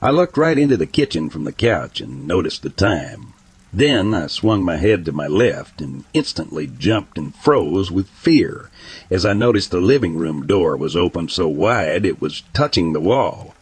[0.01, 3.28] I looked right into the kitchen from the couch and noticed the time.
[3.71, 8.69] Then I swung my head to my left and instantly jumped and froze with fear
[9.11, 12.99] as I noticed the living room door was open so wide it was touching the
[12.99, 13.53] wall.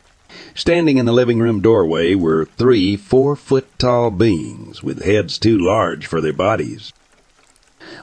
[0.56, 5.58] Standing in the living room doorway were three four foot tall beings with heads too
[5.58, 6.94] large for their bodies.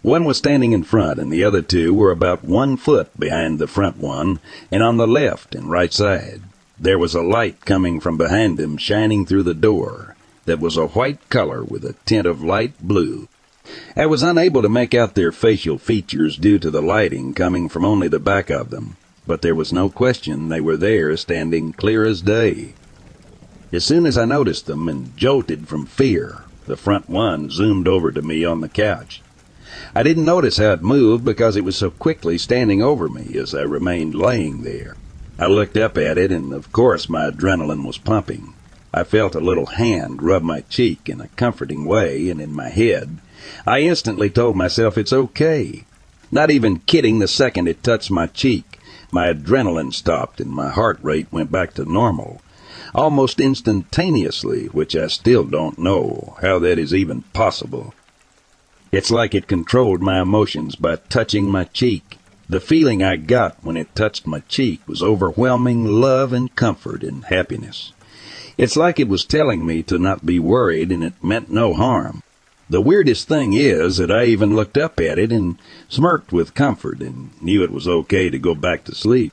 [0.02, 3.66] One was standing in front, and the other two were about one foot behind the
[3.66, 4.40] front one,
[4.70, 6.42] and on the left and right side.
[6.78, 10.13] There was a light coming from behind them, shining through the door,
[10.46, 13.28] that was a white color with a tint of light blue.
[13.96, 17.84] I was unable to make out their facial features due to the lighting coming from
[17.84, 22.04] only the back of them, but there was no question they were there, standing clear
[22.04, 22.74] as day.
[23.72, 28.12] As soon as I noticed them and jolted from fear, the front one zoomed over
[28.12, 29.22] to me on the couch.
[29.94, 33.54] I didn't notice how it moved because it was so quickly standing over me as
[33.54, 34.96] I remained laying there.
[35.38, 38.53] I looked up at it, and of course my adrenaline was pumping.
[38.96, 42.68] I felt a little hand rub my cheek in a comforting way, and in my
[42.68, 43.18] head,
[43.66, 45.82] I instantly told myself it's okay.
[46.30, 48.78] Not even kidding the second it touched my cheek,
[49.10, 52.40] my adrenaline stopped and my heart rate went back to normal.
[52.94, 57.94] Almost instantaneously, which I still don't know how that is even possible.
[58.92, 62.18] It's like it controlled my emotions by touching my cheek.
[62.48, 67.24] The feeling I got when it touched my cheek was overwhelming love and comfort and
[67.24, 67.92] happiness.
[68.56, 72.22] It's like it was telling me to not be worried and it meant no harm.
[72.70, 77.00] The weirdest thing is that I even looked up at it and smirked with comfort
[77.00, 79.32] and knew it was okay to go back to sleep.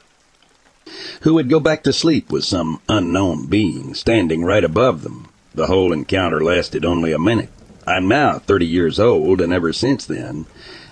[1.22, 5.28] Who would go back to sleep with some unknown being standing right above them?
[5.54, 7.50] The whole encounter lasted only a minute.
[7.86, 10.46] I'm now 30 years old, and ever since then,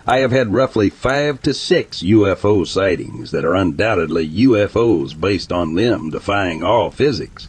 [0.07, 5.75] I have had roughly five to six UFO sightings that are undoubtedly UFOs based on
[5.75, 7.47] them defying all physics.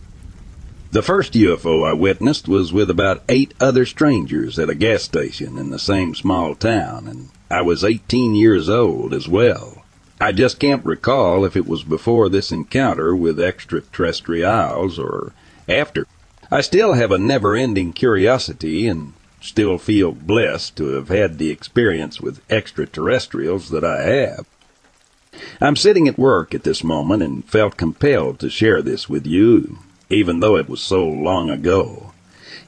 [0.93, 5.57] The first UFO I witnessed was with about eight other strangers at a gas station
[5.57, 9.85] in the same small town, and I was 18 years old as well.
[10.21, 15.33] I just can't recall if it was before this encounter with extraterrestrials or
[15.69, 16.09] after.
[16.51, 21.51] I still have a never ending curiosity and still feel blessed to have had the
[21.51, 24.45] experience with extraterrestrials that I have.
[25.61, 29.79] I'm sitting at work at this moment and felt compelled to share this with you,
[30.11, 32.13] even though it was so long ago.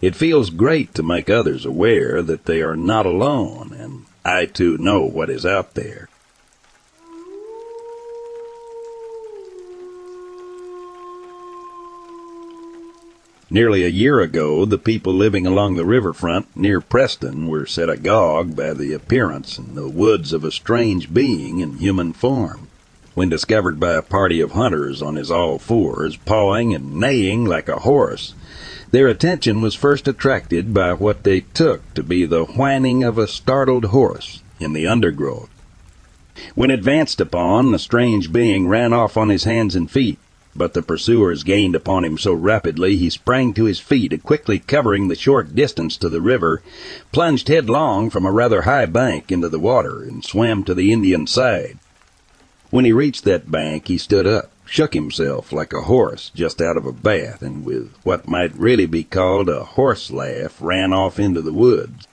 [0.00, 4.78] It feels great to make others aware that they are not alone, and I too
[4.78, 6.08] know what is out there.
[13.50, 18.56] Nearly a year ago, the people living along the riverfront near Preston were set agog
[18.56, 22.68] by the appearance in the woods of a strange being in human form.
[23.14, 27.68] When discovered by a party of hunters on his all fours, pawing and neighing like
[27.68, 28.32] a horse,
[28.90, 33.26] their attention was first attracted by what they took to be the whining of a
[33.26, 35.50] startled horse in the undergrowth.
[36.54, 40.18] When advanced upon, the strange being ran off on his hands and feet,
[40.56, 44.58] but the pursuers gained upon him so rapidly he sprang to his feet and quickly
[44.58, 46.62] covering the short distance to the river,
[47.12, 51.26] plunged headlong from a rather high bank into the water and swam to the Indian
[51.26, 51.78] side.
[52.72, 56.78] When he reached that bank, he stood up, shook himself like a horse just out
[56.78, 61.20] of a bath, and with what might really be called a horse laugh, ran off
[61.20, 62.08] into the woods.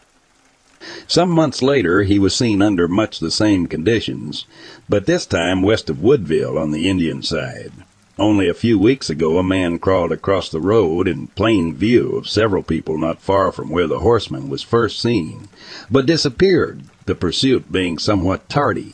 [1.08, 4.46] Some months later, he was seen under much the same conditions,
[4.90, 7.72] but this time west of Woodville on the Indian side.
[8.18, 12.28] Only a few weeks ago, a man crawled across the road in plain view of
[12.28, 15.48] several people not far from where the horseman was first seen,
[15.90, 18.94] but disappeared, the pursuit being somewhat tardy.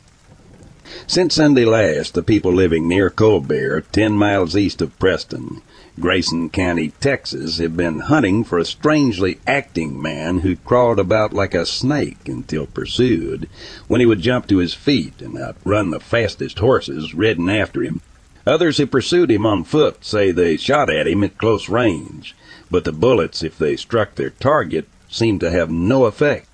[1.06, 5.62] Since Sunday last, the people living near Colbert, ten miles east of Preston,
[5.98, 11.54] Grayson County, Texas, have been hunting for a strangely acting man who crawled about like
[11.54, 13.48] a snake until pursued,
[13.88, 18.00] when he would jump to his feet and outrun the fastest horses ridden after him.
[18.46, 22.36] Others who pursued him on foot say they shot at him at close range,
[22.70, 26.46] but the bullets, if they struck their target, seemed to have no effect.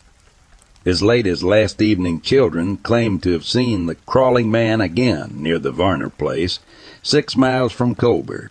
[0.84, 5.60] As late as last evening, children claimed to have seen the crawling man again near
[5.60, 6.58] the Varner place,
[7.04, 8.50] six miles from Colbert.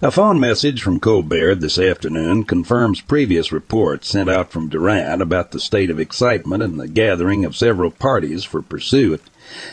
[0.00, 5.52] A phone message from Colbert this afternoon confirms previous reports sent out from Durant about
[5.52, 9.22] the state of excitement and the gathering of several parties for pursuit,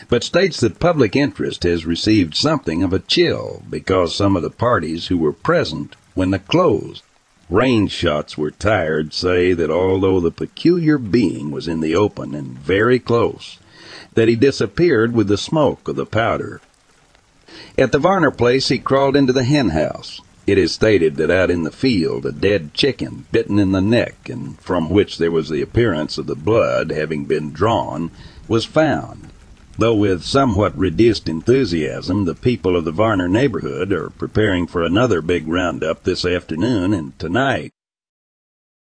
[0.08, 4.50] but states that public interest has received something of a chill because some of the
[4.50, 7.02] parties who were present when the closed
[7.50, 12.58] range shots were tired say that although the peculiar being was in the open and
[12.58, 13.58] very close,
[14.14, 16.60] that he disappeared with the smoke of the powder.
[17.76, 20.20] At the Varner place, he crawled into the hen house.
[20.46, 24.28] It is stated that out in the field a dead chicken, bitten in the neck,
[24.28, 28.10] and from which there was the appearance of the blood having been drawn,
[28.48, 29.29] was found.
[29.80, 35.22] Though with somewhat reduced enthusiasm, the people of the Varner neighborhood are preparing for another
[35.22, 37.72] big roundup this afternoon and tonight.